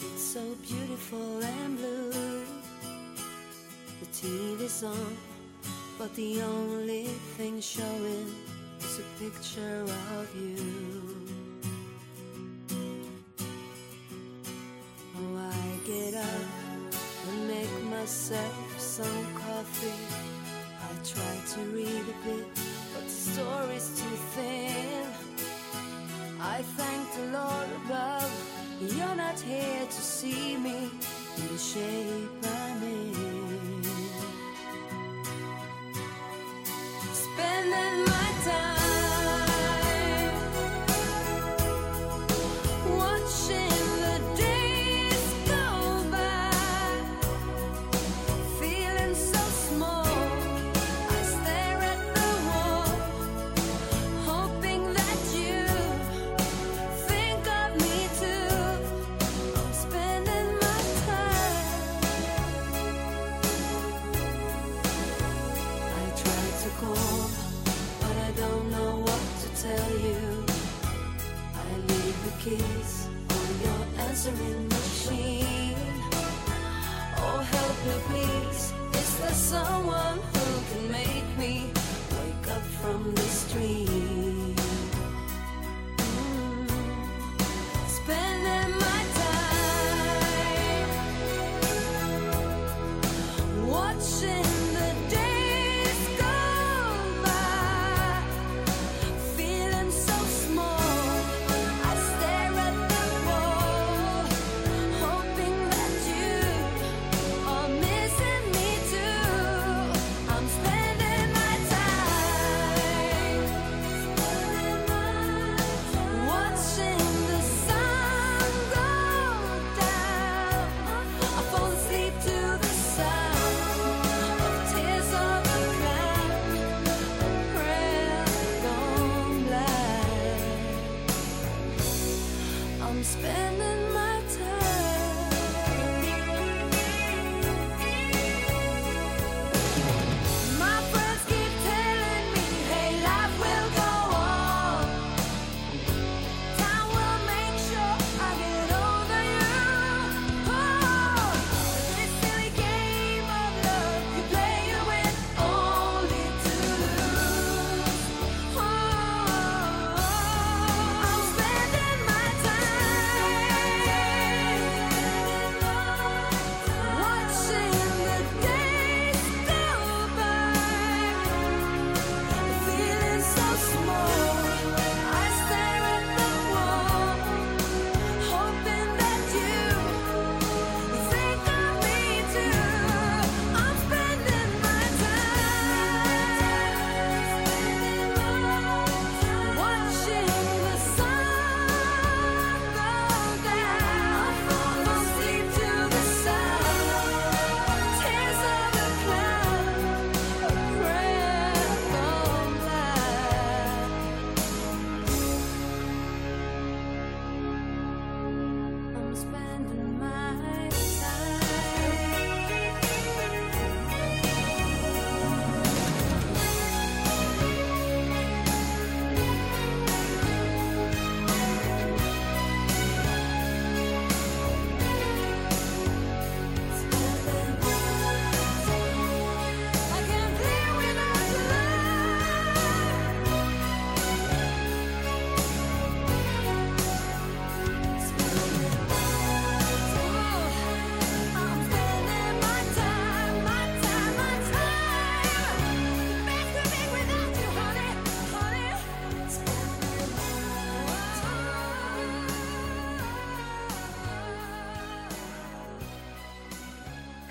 it's 0.00 0.20
so 0.20 0.40
beautiful 0.66 1.40
and 1.40 1.78
blue. 1.78 2.44
The 4.00 4.06
TV's 4.06 4.82
on, 4.82 5.16
but 5.96 6.12
the 6.16 6.42
only 6.42 7.04
thing 7.36 7.60
showing 7.60 8.34
is 8.80 8.98
a 8.98 9.22
picture 9.22 9.84
of 10.18 10.28
you. 10.34 10.96
Oh, 15.16 15.38
I 15.38 15.86
get 15.86 16.14
up 16.14 16.94
and 17.28 17.46
make 17.46 17.82
myself 17.84 18.80
some 18.80 19.26
coffee. 19.36 20.16
I 20.82 21.04
try 21.04 21.34
to 21.54 21.60
read 21.70 21.86
a 21.86 22.26
bit, 22.26 22.46
but 22.94 23.04
the 23.04 23.10
story's 23.10 23.88
too 23.96 24.16
thin. 24.34 25.13
I 26.46 26.62
thank 26.62 27.04
the 27.14 27.38
Lord 27.38 27.68
above. 27.84 28.30
You're 28.80 29.16
not 29.16 29.40
here 29.40 29.86
to 29.86 30.02
see 30.16 30.56
me 30.58 30.90
in 31.38 31.48
the 31.48 31.58
shape 31.58 32.30
I'm 32.44 32.82
in. 32.82 33.82
Spending 37.24 38.04
my 38.12 38.23
answering 74.26 74.68
machine. 74.68 75.74
Oh, 77.16 77.46
help 77.52 77.76
me, 77.86 77.94
please. 78.08 78.72
Is 78.98 79.18
there 79.18 79.30
someone 79.30 80.33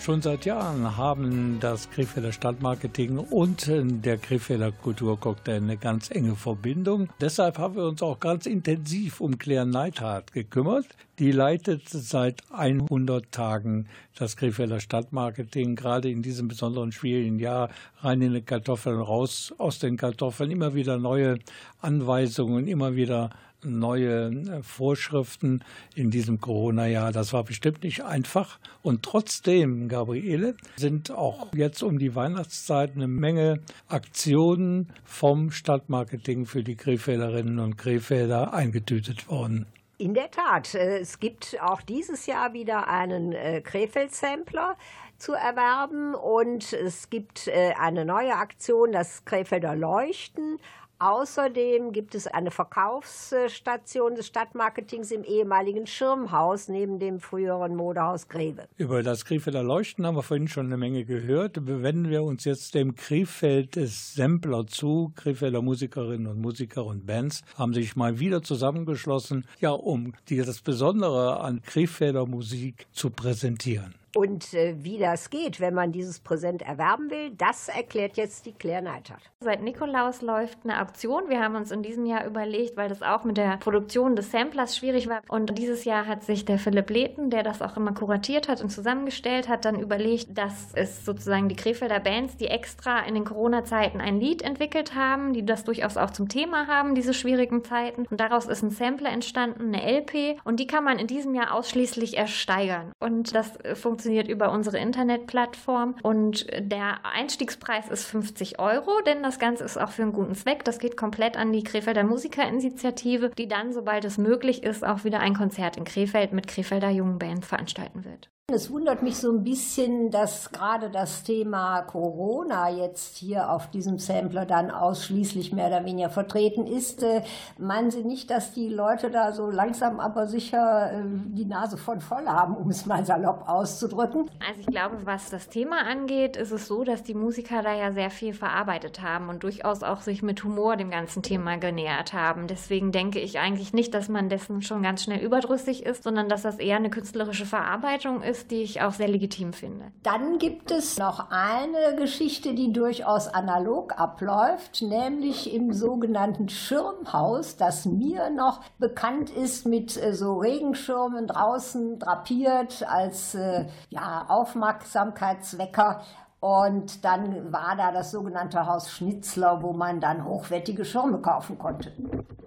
Schon 0.03 0.21
seit 0.21 0.43
Jahren 0.43 0.97
haben 0.97 1.61
das 1.61 1.89
Krefelder 1.89 2.33
Stadtmarketing 2.33 3.19
und 3.19 3.71
der 3.71 4.17
Krefelder 4.17 4.73
Kulturcocktail 4.73 5.61
eine 5.61 5.77
ganz 5.77 6.11
enge 6.11 6.35
Verbindung. 6.35 7.07
Deshalb 7.21 7.57
haben 7.57 7.77
wir 7.77 7.85
uns 7.85 8.01
auch 8.01 8.19
ganz 8.19 8.45
intensiv 8.45 9.21
um 9.21 9.37
Claire 9.37 9.65
Neithardt 9.65 10.33
gekümmert. 10.33 10.87
Die 11.19 11.31
leitet 11.31 11.87
seit 11.87 12.41
100 12.51 13.31
Tagen 13.31 13.87
das 14.13 14.35
Krefelder 14.35 14.81
Stadtmarketing, 14.81 15.77
gerade 15.77 16.09
in 16.09 16.21
diesem 16.21 16.49
besonderen 16.49 16.91
schwierigen 16.91 17.39
Jahr, 17.39 17.69
rein 18.01 18.21
in 18.21 18.33
die 18.33 18.41
Kartoffeln, 18.41 18.99
raus 18.99 19.53
aus 19.57 19.79
den 19.79 19.95
Kartoffeln, 19.95 20.51
immer 20.51 20.75
wieder 20.75 20.97
neue 20.97 21.39
Anweisungen, 21.79 22.67
immer 22.67 22.97
wieder 22.97 23.29
neue 23.65 24.27
äh, 24.27 24.63
Vorschriften 24.63 25.63
in 25.95 26.09
diesem 26.09 26.39
Corona-Jahr. 26.39 27.11
Das 27.11 27.33
war 27.33 27.43
bestimmt 27.43 27.83
nicht 27.83 28.03
einfach. 28.03 28.59
Und 28.81 29.03
trotzdem, 29.03 29.87
Gabriele, 29.87 30.55
sind 30.75 31.11
auch 31.11 31.47
jetzt 31.53 31.83
um 31.83 31.97
die 31.97 32.15
Weihnachtszeit 32.15 32.95
eine 32.95 33.07
Menge 33.07 33.59
Aktionen 33.87 34.91
vom 35.03 35.51
Stadtmarketing 35.51 36.45
für 36.45 36.63
die 36.63 36.75
Krefelderinnen 36.75 37.59
und 37.59 37.77
Krefelder 37.77 38.53
eingetütet 38.53 39.29
worden. 39.29 39.65
In 39.97 40.13
der 40.13 40.31
Tat, 40.31 40.75
äh, 40.75 40.99
es 40.99 41.19
gibt 41.19 41.57
auch 41.61 41.81
dieses 41.81 42.25
Jahr 42.25 42.53
wieder 42.53 42.87
einen 42.87 43.31
äh, 43.31 43.61
Krefeld-Sampler 43.61 44.75
zu 45.17 45.33
erwerben 45.33 46.15
und 46.15 46.73
es 46.73 47.09
gibt 47.09 47.49
eine 47.77 48.03
neue 48.03 48.35
Aktion, 48.35 48.91
das 48.91 49.23
Krefelder 49.23 49.73
Leuchten. 49.73 50.57
Außerdem 51.03 51.91
gibt 51.91 52.15
es 52.15 52.27
eine 52.27 52.49
Verkaufsstation 52.49 54.15
des 54.15 54.27
Stadtmarketings 54.27 55.11
im 55.11 55.25
ehemaligen 55.25 55.85
Schirmhaus 55.85 56.69
neben 56.69 56.97
dem 56.97 57.19
früheren 57.19 57.75
Modehaus 57.75 58.29
Greve. 58.29 58.69
Über 58.77 59.03
das 59.03 59.25
Krefelder 59.25 59.63
Leuchten 59.63 60.05
haben 60.05 60.15
wir 60.15 60.23
vorhin 60.23 60.47
schon 60.47 60.67
eine 60.67 60.77
Menge 60.77 61.03
gehört. 61.03 61.57
Wenden 61.67 62.09
wir 62.09 62.23
uns 62.23 62.45
jetzt 62.45 62.73
dem 62.73 62.95
Krefeld 62.95 63.77
Sampler 63.83 64.65
zu. 64.65 65.11
Krefelder 65.17 65.61
Musikerinnen 65.61 66.27
und 66.27 66.39
Musiker 66.39 66.85
und 66.85 67.05
Bands 67.05 67.41
haben 67.57 67.73
sich 67.73 67.97
mal 67.97 68.19
wieder 68.19 68.41
zusammengeschlossen, 68.41 69.45
ja, 69.59 69.71
um 69.71 70.13
das 70.29 70.61
Besondere 70.61 71.41
an 71.41 71.61
Krefelder 71.63 72.25
Musik 72.25 72.87
zu 72.93 73.09
präsentieren. 73.09 73.93
Und 74.15 74.53
äh, 74.53 74.75
wie 74.77 74.99
das 74.99 75.31
geht, 75.31 75.59
wenn 75.59 75.73
man 75.73 75.91
dieses 75.91 76.19
Präsent 76.19 76.61
erwerben 76.61 77.09
will, 77.09 77.31
das 77.31 77.67
erklärt 77.67 78.15
jetzt 78.15 78.45
die 78.45 78.51
Claire 78.51 78.83
Neidhardt. 78.83 79.31
Seit 79.39 79.63
Nikolaus 79.63 80.21
läuft 80.21 80.59
eine 80.63 80.81
Auktion. 80.81 81.29
Wir 81.29 81.41
haben 81.41 81.55
uns 81.55 81.71
in 81.71 81.81
diesem 81.81 82.05
Jahr 82.05 82.25
überlegt, 82.25 82.77
weil 82.77 82.89
das 82.89 83.01
auch 83.01 83.23
mit 83.23 83.37
der 83.37 83.57
Produktion 83.57 84.15
des 84.15 84.31
Samplers 84.31 84.77
schwierig 84.77 85.09
war. 85.09 85.21
Und 85.29 85.57
dieses 85.57 85.83
Jahr 85.83 86.05
hat 86.05 86.23
sich 86.23 86.45
der 86.45 86.59
Philipp 86.59 86.91
Leten, 86.91 87.31
der 87.31 87.41
das 87.41 87.63
auch 87.63 87.75
immer 87.75 87.93
kuratiert 87.93 88.47
hat 88.47 88.61
und 88.61 88.69
zusammengestellt 88.69 89.49
hat, 89.49 89.65
dann 89.65 89.79
überlegt, 89.79 90.37
dass 90.37 90.73
es 90.75 91.03
sozusagen 91.03 91.49
die 91.49 91.55
Krefelder 91.55 91.99
Bands, 91.99 92.37
die 92.37 92.47
extra 92.47 92.99
in 92.99 93.15
den 93.15 93.25
Corona-Zeiten 93.25 93.99
ein 93.99 94.19
Lied 94.19 94.43
entwickelt 94.43 94.93
haben, 94.93 95.33
die 95.33 95.45
das 95.45 95.63
durchaus 95.63 95.97
auch 95.97 96.11
zum 96.11 96.29
Thema 96.29 96.67
haben, 96.67 96.93
diese 96.93 97.15
schwierigen 97.15 97.63
Zeiten. 97.63 98.05
Und 98.09 98.19
daraus 98.19 98.45
ist 98.45 98.61
ein 98.61 98.69
Sampler 98.69 99.09
entstanden, 99.09 99.73
eine 99.73 99.99
LP. 99.99 100.39
Und 100.43 100.59
die 100.59 100.67
kann 100.67 100.83
man 100.83 100.99
in 100.99 101.07
diesem 101.07 101.33
Jahr 101.33 101.53
ausschließlich 101.53 102.15
ersteigern. 102.15 102.91
Und 102.99 103.33
das 103.33 103.53
funktioniert 103.73 104.02
funktioniert 104.03 104.27
über 104.27 104.51
unsere 104.51 104.79
Internetplattform 104.79 105.95
und 106.03 106.45
der 106.59 107.05
Einstiegspreis 107.05 107.87
ist 107.87 108.03
50 108.03 108.59
Euro, 108.59 108.91
denn 109.05 109.23
das 109.23 109.39
Ganze 109.39 109.63
ist 109.63 109.77
auch 109.77 109.91
für 109.91 110.01
einen 110.01 110.11
guten 110.11 110.35
Zweck. 110.35 110.65
Das 110.65 110.79
geht 110.79 110.97
komplett 110.97 111.37
an 111.37 111.53
die 111.53 111.63
Krefelder 111.63 112.03
Musikerinitiative, 112.03 113.29
die 113.29 113.47
dann, 113.47 113.71
sobald 113.71 114.03
es 114.03 114.17
möglich 114.17 114.63
ist, 114.63 114.83
auch 114.83 115.05
wieder 115.05 115.21
ein 115.21 115.35
Konzert 115.35 115.77
in 115.77 115.85
Krefeld 115.85 116.33
mit 116.33 116.47
Krefelder 116.47 116.89
Jungband 116.89 117.45
veranstalten 117.45 118.03
wird. 118.03 118.32
Es 118.51 118.69
wundert 118.69 119.01
mich 119.01 119.15
so 119.15 119.31
ein 119.31 119.45
bisschen, 119.45 120.11
dass 120.11 120.51
gerade 120.51 120.89
das 120.89 121.23
Thema 121.23 121.81
Corona 121.83 122.69
jetzt 122.69 123.15
hier 123.15 123.49
auf 123.49 123.71
diesem 123.71 123.99
Sampler 123.99 124.45
dann 124.45 124.69
ausschließlich 124.69 125.53
mehr 125.53 125.67
oder 125.67 125.85
weniger 125.85 126.09
vertreten 126.09 126.67
ist. 126.67 127.03
Äh, 127.03 127.21
meinen 127.57 127.89
Sie 127.89 128.03
nicht, 128.03 128.29
dass 128.29 128.51
die 128.51 128.67
Leute 128.67 129.09
da 129.09 129.31
so 129.31 129.49
langsam 129.49 130.01
aber 130.01 130.27
sicher 130.27 130.91
äh, 130.91 131.03
die 131.05 131.45
Nase 131.45 131.77
von 131.77 132.01
voll 132.01 132.25
haben, 132.25 132.57
um 132.57 132.69
es 132.69 132.85
mal 132.85 133.05
salopp 133.05 133.47
auszudrücken? 133.47 134.29
Also 134.45 134.59
ich 134.59 134.67
glaube, 134.67 134.97
was 135.05 135.29
das 135.29 135.47
Thema 135.47 135.77
angeht, 135.77 136.35
ist 136.35 136.51
es 136.51 136.67
so, 136.67 136.83
dass 136.83 137.01
die 137.01 137.13
Musiker 137.13 137.63
da 137.63 137.73
ja 137.73 137.93
sehr 137.93 138.09
viel 138.09 138.33
verarbeitet 138.33 139.01
haben 139.01 139.29
und 139.29 139.43
durchaus 139.43 139.83
auch 139.83 140.01
sich 140.01 140.21
mit 140.21 140.43
Humor 140.43 140.75
dem 140.75 140.89
ganzen 140.89 141.23
Thema 141.23 141.55
genähert 141.55 142.11
haben. 142.11 142.47
Deswegen 142.47 142.91
denke 142.91 143.21
ich 143.21 143.39
eigentlich 143.39 143.71
nicht, 143.71 143.93
dass 143.93 144.09
man 144.09 144.27
dessen 144.27 144.61
schon 144.61 144.83
ganz 144.83 145.01
schnell 145.01 145.21
überdrüssig 145.21 145.85
ist, 145.85 146.03
sondern 146.03 146.27
dass 146.27 146.41
das 146.41 146.59
eher 146.59 146.75
eine 146.75 146.89
künstlerische 146.89 147.45
Verarbeitung 147.45 148.21
ist 148.21 148.32
ist, 148.33 148.49
die 148.49 148.63
ich 148.63 148.81
auch 148.81 148.93
sehr 148.93 149.07
legitim 149.07 149.53
finde. 149.53 149.91
Dann 150.01 150.39
gibt 150.39 150.71
es 150.71 150.97
noch 150.97 151.29
eine 151.29 151.95
Geschichte, 151.95 152.55
die 152.55 152.73
durchaus 152.73 153.27
analog 153.27 153.99
abläuft, 153.99 154.81
nämlich 154.81 155.53
im 155.53 155.71
sogenannten 155.71 156.49
Schirmhaus, 156.49 157.57
das 157.57 157.85
mir 157.85 158.31
noch 158.31 158.61
bekannt 158.79 159.29
ist 159.29 159.67
mit 159.67 159.95
äh, 160.01 160.13
so 160.13 160.37
Regenschirmen 160.37 161.27
draußen 161.27 161.99
drapiert 161.99 162.83
als 162.87 163.35
äh, 163.35 163.65
ja, 163.89 164.25
Aufmerksamkeitswecker 164.27 166.01
und 166.43 167.05
dann 167.05 167.53
war 167.53 167.77
da 167.77 167.93
das 167.93 168.11
sogenannte 168.11 168.65
Haus 168.65 168.91
Schnitzler, 168.91 169.63
wo 169.63 169.71
man 169.71 170.01
dann 170.01 170.25
hochwertige 170.25 170.83
Schirme 170.83 171.19
kaufen 171.19 171.57
konnte. 171.57 171.93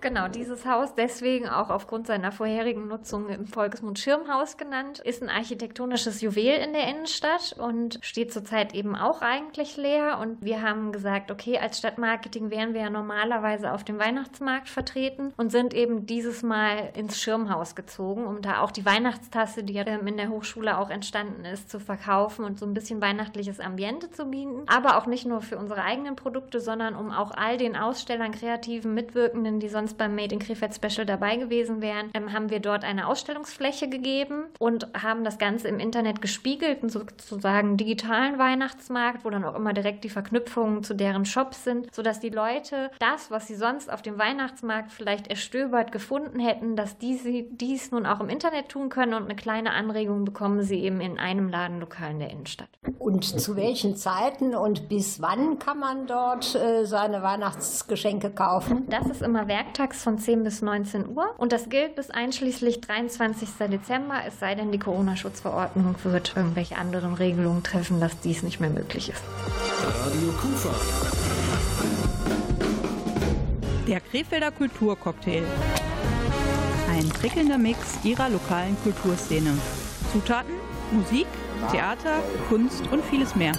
Genau, 0.03 0.29
dieses 0.29 0.67
Haus, 0.67 0.95
deswegen 0.95 1.49
auch 1.49 1.71
aufgrund 1.71 2.07
seiner 2.07 2.31
vorherigen 2.31 2.89
Nutzung 2.89 3.31
im 3.31 3.47
Volksmund 3.47 3.99
Schirmhaus 3.99 4.59
genannt, 4.59 4.99
ist 4.99 5.23
ein 5.23 5.31
architektonisches 5.31 6.21
Juwel 6.21 6.59
in 6.63 6.75
der 6.75 6.87
Innenstadt 6.89 7.57
und 7.59 7.99
steht 8.03 8.35
zurzeit 8.35 8.75
eben 8.75 8.95
auch 8.95 9.23
eigentlich 9.23 9.79
leer. 9.79 10.19
Und 10.21 10.45
wir 10.45 10.61
haben 10.61 10.93
gesagt, 10.93 11.31
okay, 11.31 11.59
als 11.59 11.79
Stadtmarketing 11.79 12.51
wären 12.51 12.75
wir 12.75 12.83
ja 12.83 12.91
normalerweise 12.91 13.73
auf 13.73 13.83
dem 13.83 13.99
Weihnachtsmarkt 13.99 14.69
vertreten 14.69 15.33
und 15.39 15.51
sind 15.51 15.73
eben 15.73 16.05
dieses 16.05 16.43
Mal 16.43 16.91
ins 16.93 17.19
Schirmhaus 17.19 17.75
gezogen, 17.75 18.27
um 18.27 18.43
da 18.43 18.61
auch 18.61 18.73
die 18.73 18.85
Weihnachtstasse, 18.85 19.65
die 19.65 19.73
ja 19.73 19.85
in 19.85 20.17
der 20.19 20.29
Hochschule 20.29 20.77
auch 20.77 20.91
entstanden 20.91 21.47
ist, 21.47 21.71
zu 21.71 21.81
verkaufen 21.81 22.45
und 22.45 22.59
so 22.59 22.67
ein 22.67 22.75
bisschen 22.75 23.01
weihnachtliches 23.01 23.59
Ambiente 23.59 23.86
Ambiente 23.87 24.11
zu 24.11 24.27
bieten, 24.27 24.63
aber 24.67 24.99
auch 24.99 25.07
nicht 25.07 25.27
nur 25.27 25.43
für 25.43 25.59
unsere 25.59 25.83
eigenen 25.83 26.17
Produkte, 26.17 26.61
sondern 26.61 26.97
um 26.97 27.13
auch 27.13 27.31
all 27.31 27.57
den 27.57 27.77
Ausstellern, 27.77 28.33
kreativen 28.33 28.95
Mitwirkenden, 28.95 29.61
die 29.61 29.69
sonst 29.69 29.97
beim 29.97 30.17
Made 30.17 30.35
in 30.35 30.41
Krefeld 30.41 30.75
Special 30.75 31.07
dabei 31.07 31.37
gewesen 31.37 31.81
wären, 31.81 32.11
ähm, 32.15 32.33
haben 32.33 32.51
wir 32.51 32.59
dort 32.59 32.83
eine 32.83 33.07
Ausstellungsfläche 33.07 33.89
gegeben 33.89 34.47
und 34.59 34.89
haben 35.01 35.23
das 35.23 35.39
Ganze 35.39 35.69
im 35.69 35.79
Internet 35.79 36.21
gespiegelt, 36.21 36.83
und 36.83 36.91
sozusagen 36.91 37.77
digitalen 37.77 38.39
Weihnachtsmarkt, 38.39 39.25
wo 39.25 39.31
dann 39.31 39.45
auch 39.45 39.55
immer 39.55 39.73
direkt 39.73 40.03
die 40.03 40.09
Verknüpfungen 40.09 40.83
zu 40.83 40.95
deren 40.95 41.25
Shops 41.25 41.63
sind, 41.65 41.95
sodass 41.95 42.19
die 42.19 42.31
Leute 42.31 42.91
das, 42.99 43.31
was 43.31 43.47
sie 43.47 43.55
sonst 43.55 43.93
auf 43.93 44.03
dem 44.03 44.19
Weihnachtsmarkt 44.19 44.93
vielleicht 44.93 45.29
erstöbert 45.29 45.93
gefunden 45.93 46.41
hätten, 46.41 46.75
dass 46.75 46.99
die 46.99 47.49
dies 47.51 47.93
nun 47.93 48.05
auch 48.05 48.21
im 48.21 48.29
Internet 48.29 48.69
tun 48.69 48.89
können 48.89 49.15
und 49.15 49.25
eine 49.25 49.37
kleine 49.37 49.71
Anregung 49.71 50.25
bekommen 50.25 50.63
sie 50.63 50.81
eben 50.81 51.01
in 51.01 51.19
einem 51.19 51.49
Ladenlokal 51.49 52.11
in 52.11 52.19
der 52.19 52.31
Innenstadt. 52.31 52.69
Und 52.99 53.25
zu 53.25 53.57
welchen 53.57 53.76
welchen 53.77 53.95
Zeiten 53.95 54.55
und 54.55 54.89
bis 54.89 55.21
wann 55.21 55.59
kann 55.59 55.79
man 55.79 56.07
dort 56.07 56.55
äh, 56.55 56.87
seine 56.87 57.23
Weihnachtsgeschenke 57.23 58.31
kaufen? 58.31 58.87
Das 58.89 59.07
ist 59.07 59.21
immer 59.21 59.49
werktags 59.49 60.03
von 60.03 60.19
10 60.19 60.45
bis 60.45 60.63
19 60.63 61.07
Uhr 61.15 61.35
und 61.37 61.53
das 61.53 61.69
gilt 61.69 61.95
bis 61.95 62.09
einschließlich 62.09 62.81
23. 62.81 63.47
Dezember, 63.71 64.23
es 64.27 64.41
sei 64.41 64.55
denn, 64.55 64.73
die 64.73 64.79
Corona-Schutzverordnung 64.79 65.95
wird 66.05 66.33
irgendwelche 66.35 66.79
anderen 66.79 67.13
Regelungen 67.13 67.63
treffen, 67.63 68.01
dass 68.01 68.19
dies 68.21 68.43
nicht 68.43 68.61
mehr 68.61 68.71
möglich 68.71 69.11
ist. 69.11 69.23
Radio 70.07 70.33
Kufa. 70.41 70.71
Der 73.87 74.01
Krefelder 74.01 74.53
Kulturcocktail. 74.53 75.43
Ein 76.91 77.11
prickelnder 77.11 77.59
Mix 77.59 78.03
ihrer 78.05 78.31
lokalen 78.31 78.75
Kulturszene. 78.83 79.53
Zutaten, 80.15 80.55
Musik, 80.93 81.27
Theater, 81.73 82.23
Kunst 82.49 82.87
und 82.93 83.05
vieles 83.05 83.35
mehr. 83.35 83.53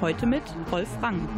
Heute 0.00 0.26
mit 0.26 0.42
Rolf 0.72 0.88
Rang. 1.00 1.28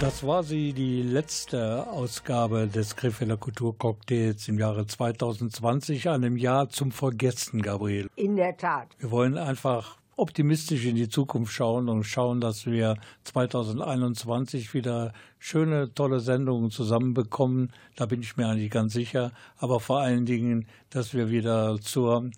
Das 0.00 0.26
war 0.26 0.42
sie, 0.42 0.72
die 0.72 1.02
letzte 1.02 1.86
Ausgabe 1.86 2.66
des 2.66 2.96
Krefelder 2.96 3.36
Kulturcocktails 3.36 4.48
im 4.48 4.58
Jahre 4.58 4.86
2020, 4.86 6.08
einem 6.08 6.36
Jahr 6.36 6.68
zum 6.68 6.90
Vergessen, 6.90 7.62
Gabriel. 7.62 8.08
In 8.16 8.34
der 8.34 8.56
Tat. 8.56 8.88
Wir 8.98 9.12
wollen 9.12 9.38
einfach 9.38 9.96
optimistisch 10.16 10.84
in 10.84 10.96
die 10.96 11.08
Zukunft 11.08 11.52
schauen 11.52 11.88
und 11.88 12.04
schauen, 12.04 12.40
dass 12.40 12.66
wir 12.66 12.96
2021 13.24 14.74
wieder 14.74 15.12
schöne, 15.38 15.94
tolle 15.94 16.18
Sendungen 16.18 16.70
zusammenbekommen. 16.70 17.72
Da 17.94 18.06
bin 18.06 18.22
ich 18.22 18.36
mir 18.36 18.48
eigentlich 18.48 18.70
ganz 18.70 18.92
sicher. 18.92 19.30
Aber 19.56 19.78
vor 19.78 20.00
allen 20.00 20.26
Dingen, 20.26 20.66
dass 20.90 21.14
wir 21.14 21.30
wieder 21.30 21.78
zur 21.80 22.30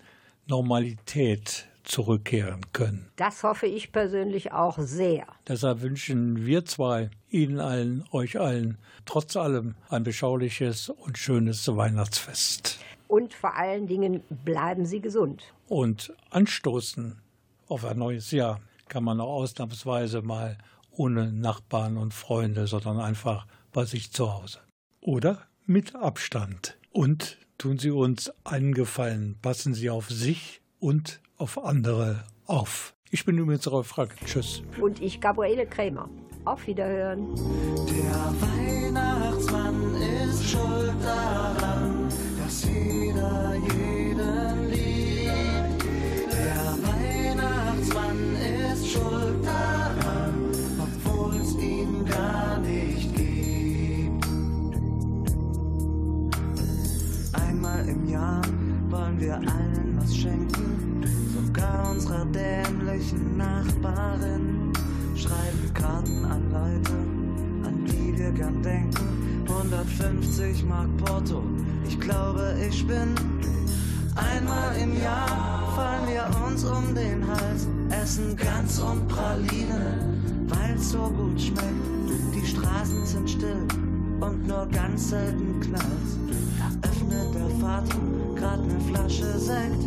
Normalität 0.47 1.67
zurückkehren 1.83 2.61
können. 2.73 3.09
Das 3.15 3.43
hoffe 3.43 3.65
ich 3.65 3.91
persönlich 3.91 4.51
auch 4.51 4.77
sehr. 4.79 5.25
Deshalb 5.47 5.81
wünschen 5.81 6.45
wir 6.45 6.65
zwei 6.65 7.09
Ihnen 7.29 7.59
allen, 7.59 8.05
euch 8.11 8.39
allen, 8.39 8.77
trotz 9.05 9.35
allem 9.37 9.75
ein 9.89 10.03
beschauliches 10.03 10.89
und 10.89 11.17
schönes 11.17 11.67
Weihnachtsfest. 11.67 12.79
Und 13.07 13.33
vor 13.33 13.55
allen 13.55 13.87
Dingen 13.87 14.21
bleiben 14.43 14.85
Sie 14.85 14.99
gesund. 14.99 15.43
Und 15.67 16.13
anstoßen 16.29 17.21
auf 17.67 17.85
ein 17.85 17.97
neues 17.97 18.31
Jahr 18.31 18.59
kann 18.89 19.03
man 19.03 19.19
auch 19.19 19.33
ausnahmsweise 19.33 20.21
mal 20.21 20.57
ohne 20.91 21.31
Nachbarn 21.31 21.97
und 21.97 22.13
Freunde, 22.13 22.67
sondern 22.67 22.99
einfach 22.99 23.45
bei 23.71 23.85
sich 23.85 24.11
zu 24.11 24.33
Hause. 24.33 24.59
Oder 24.99 25.43
mit 25.65 25.95
Abstand. 25.95 26.77
Und 26.91 27.37
tun 27.57 27.77
Sie 27.77 27.91
uns 27.91 28.31
einen 28.43 28.73
Gefallen, 28.73 29.37
passen 29.41 29.73
Sie 29.73 29.89
auf 29.89 30.09
sich 30.09 30.61
und 30.79 31.19
auf 31.37 31.63
andere 31.63 32.23
auf. 32.45 32.93
Ich 33.09 33.25
bin 33.25 33.37
übrigens 33.37 33.69
Rolf 33.71 33.87
Frank. 33.87 34.15
Tschüss. 34.25 34.61
Und 34.81 35.01
ich, 35.01 35.21
Gabriele 35.21 35.65
Krämer. 35.65 36.09
Auf 36.45 36.65
Wiederhören. 36.67 37.35
Der 37.35 38.33
Weihnachtsmann 38.41 39.95
ist 39.95 40.49
schuld 40.49 40.93
daran, 41.03 42.07
dass 42.37 42.63
jeder 42.63 43.55
jeden 43.55 43.96
wollen 59.17 59.21
wir 59.21 59.35
allen 59.35 59.97
was 59.99 60.15
schenken, 60.15 61.03
sogar 61.33 61.91
unserer 61.91 62.25
dämlichen 62.25 63.37
Nachbarin. 63.37 64.71
Schreiben 65.15 65.73
Karten 65.73 66.25
an 66.25 66.51
Leute, 66.51 66.93
an 67.63 67.85
die 67.85 68.17
wir 68.17 68.31
gern 68.31 68.61
denken. 68.61 69.45
150 69.47 70.65
Mark 70.65 70.89
Porto, 70.97 71.43
ich 71.87 71.99
glaube, 71.99 72.55
ich 72.67 72.85
bin. 72.85 73.15
Einmal 74.15 74.75
im 74.77 75.01
Jahr 75.01 75.63
fallen 75.75 76.07
wir 76.07 76.29
uns 76.45 76.63
um 76.63 76.93
den 76.93 77.25
Hals, 77.27 77.67
essen 77.89 78.35
Gans 78.35 78.79
und 78.79 79.07
Praline, 79.07 80.13
weil's 80.47 80.91
so 80.91 81.09
gut 81.09 81.39
schmeckt. 81.39 81.65
Die 82.35 82.45
Straßen 82.45 83.05
sind 83.05 83.29
still 83.29 83.67
und 84.19 84.47
nur 84.47 84.67
ganz 84.67 85.09
selten 85.09 85.59
knallt. 85.59 85.83
Da 86.59 86.87
öffnet 86.87 87.33
der 87.35 87.49
Vater 87.59 88.26
grad 88.39 88.65
ne 88.67 88.79
Flasche 88.79 89.39
Sekt. 89.39 89.83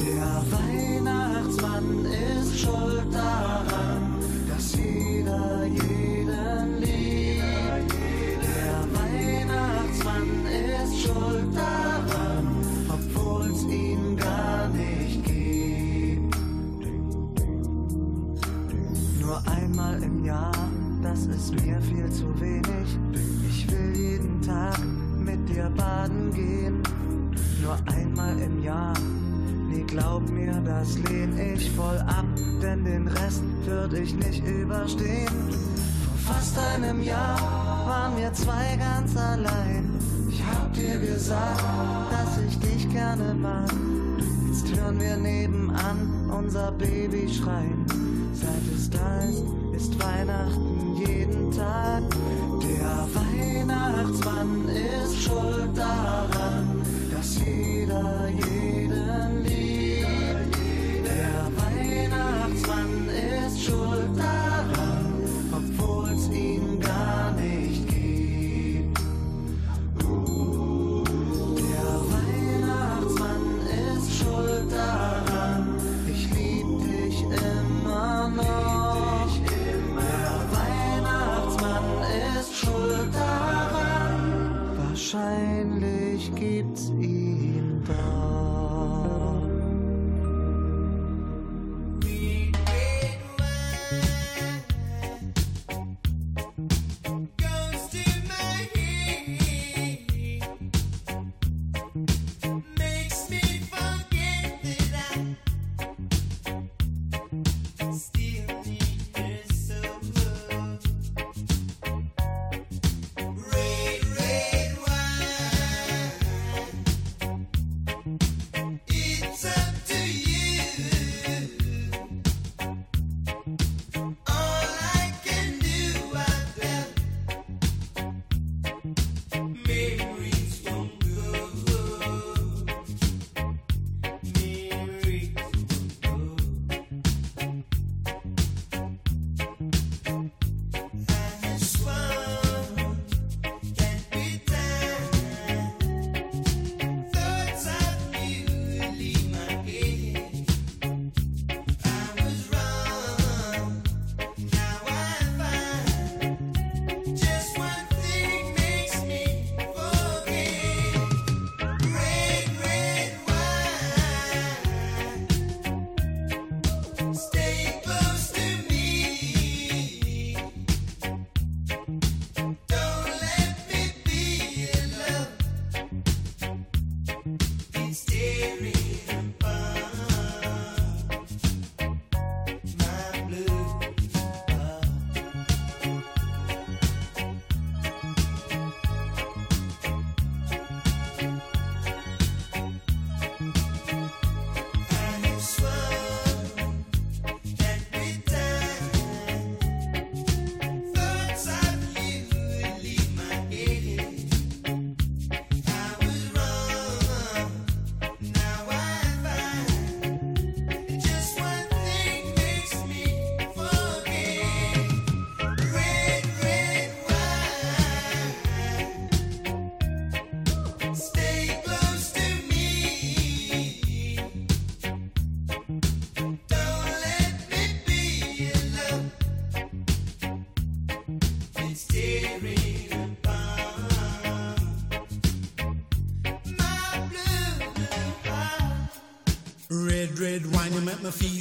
Der 0.00 0.42
Weihnachtsmann 0.52 2.04
ist 2.04 2.58
schuld 2.58 3.12
daran, 3.12 4.18
dass 4.48 4.74
jeder 4.74 5.64
jeden 5.66 6.80
liebt. 6.80 7.92
Der 8.42 8.78
Weihnachtsmann 8.98 10.28
ist 10.82 11.02
schuld 11.02 11.54
daran, 11.54 12.46
obwohl's 12.88 13.64
ihn 13.64 14.16
gar 14.16 14.68
nicht 14.68 15.24
gibt. 15.24 16.36
Nur 19.20 19.42
einmal 19.46 20.02
im 20.02 20.24
Jahr, 20.24 20.52
das 21.02 21.26
ist 21.26 21.52
mir 21.54 21.80
viel 21.80 22.10
zu 22.10 22.40
wenig. 22.40 22.73
Nur 27.64 27.78
einmal 27.86 28.38
im 28.40 28.62
Jahr. 28.62 28.92
Nee, 29.70 29.84
glaub 29.86 30.28
mir, 30.28 30.52
das 30.66 30.98
lehn 30.98 31.38
ich 31.38 31.70
voll 31.70 31.98
ab, 32.06 32.26
denn 32.62 32.84
den 32.84 33.08
Rest 33.08 33.42
würde 33.64 34.00
ich 34.00 34.14
nicht 34.14 34.46
überstehen. 34.46 35.48
Vor 36.26 36.34
fast 36.34 36.58
einem 36.58 37.02
Jahr 37.02 37.38
waren 37.86 38.18
wir 38.18 38.30
zwei 38.34 38.76
ganz 38.76 39.16
allein. 39.16 39.98
Ich 40.28 40.44
hab 40.44 40.74
dir 40.74 40.98
gesagt, 40.98 41.64
dass 42.10 42.38
ich 42.46 42.58
dich 42.60 42.90
gerne 42.90 43.32
mag. 43.32 43.72
Jetzt 44.48 44.76
hören 44.76 45.00
wir 45.00 45.16
nebenan 45.16 46.30
unser 46.30 46.70
Baby 46.72 47.32
schreien. 47.32 47.86
Seit 48.34 48.74
es 48.74 48.90
da 48.90 49.20
ist, 49.20 49.42
ist 49.74 49.98
Weihnachten 49.98 50.96
jeden 50.96 51.50
Tag. 51.50 52.02
Der 52.60 53.08
Weihnachtsmann 53.14 54.68
ist 54.68 55.22
schuld 55.22 55.76
daran, 55.76 56.43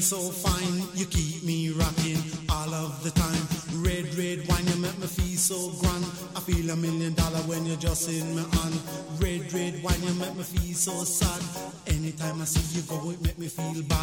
so 0.03 0.19
fine. 0.19 0.83
You 0.95 1.05
keep 1.05 1.43
me 1.43 1.69
rocking 1.71 2.19
all 2.49 2.73
of 2.73 3.03
the 3.03 3.11
time. 3.11 3.43
Red, 3.81 4.13
red 4.15 4.45
wine, 4.49 4.67
you 4.67 4.75
make 4.75 4.99
me 4.99 5.07
feel 5.07 5.37
so 5.37 5.71
grand. 5.79 6.03
I 6.35 6.41
feel 6.41 6.69
a 6.71 6.75
million 6.75 7.13
dollar 7.13 7.39
when 7.47 7.65
you're 7.65 7.77
just 7.77 8.09
in 8.09 8.35
my 8.35 8.41
hand. 8.41 8.75
Red, 9.19 9.51
red 9.53 9.81
wine, 9.81 10.03
you 10.03 10.13
make 10.15 10.35
me 10.35 10.43
feel 10.43 10.75
so 10.75 11.03
sad. 11.05 11.41
Anytime 11.87 12.41
I 12.41 12.45
see 12.45 12.77
you 12.77 12.83
go, 12.83 13.11
it 13.11 13.21
make 13.21 13.39
me 13.39 13.47
feel 13.47 13.81
bad. 13.83 14.02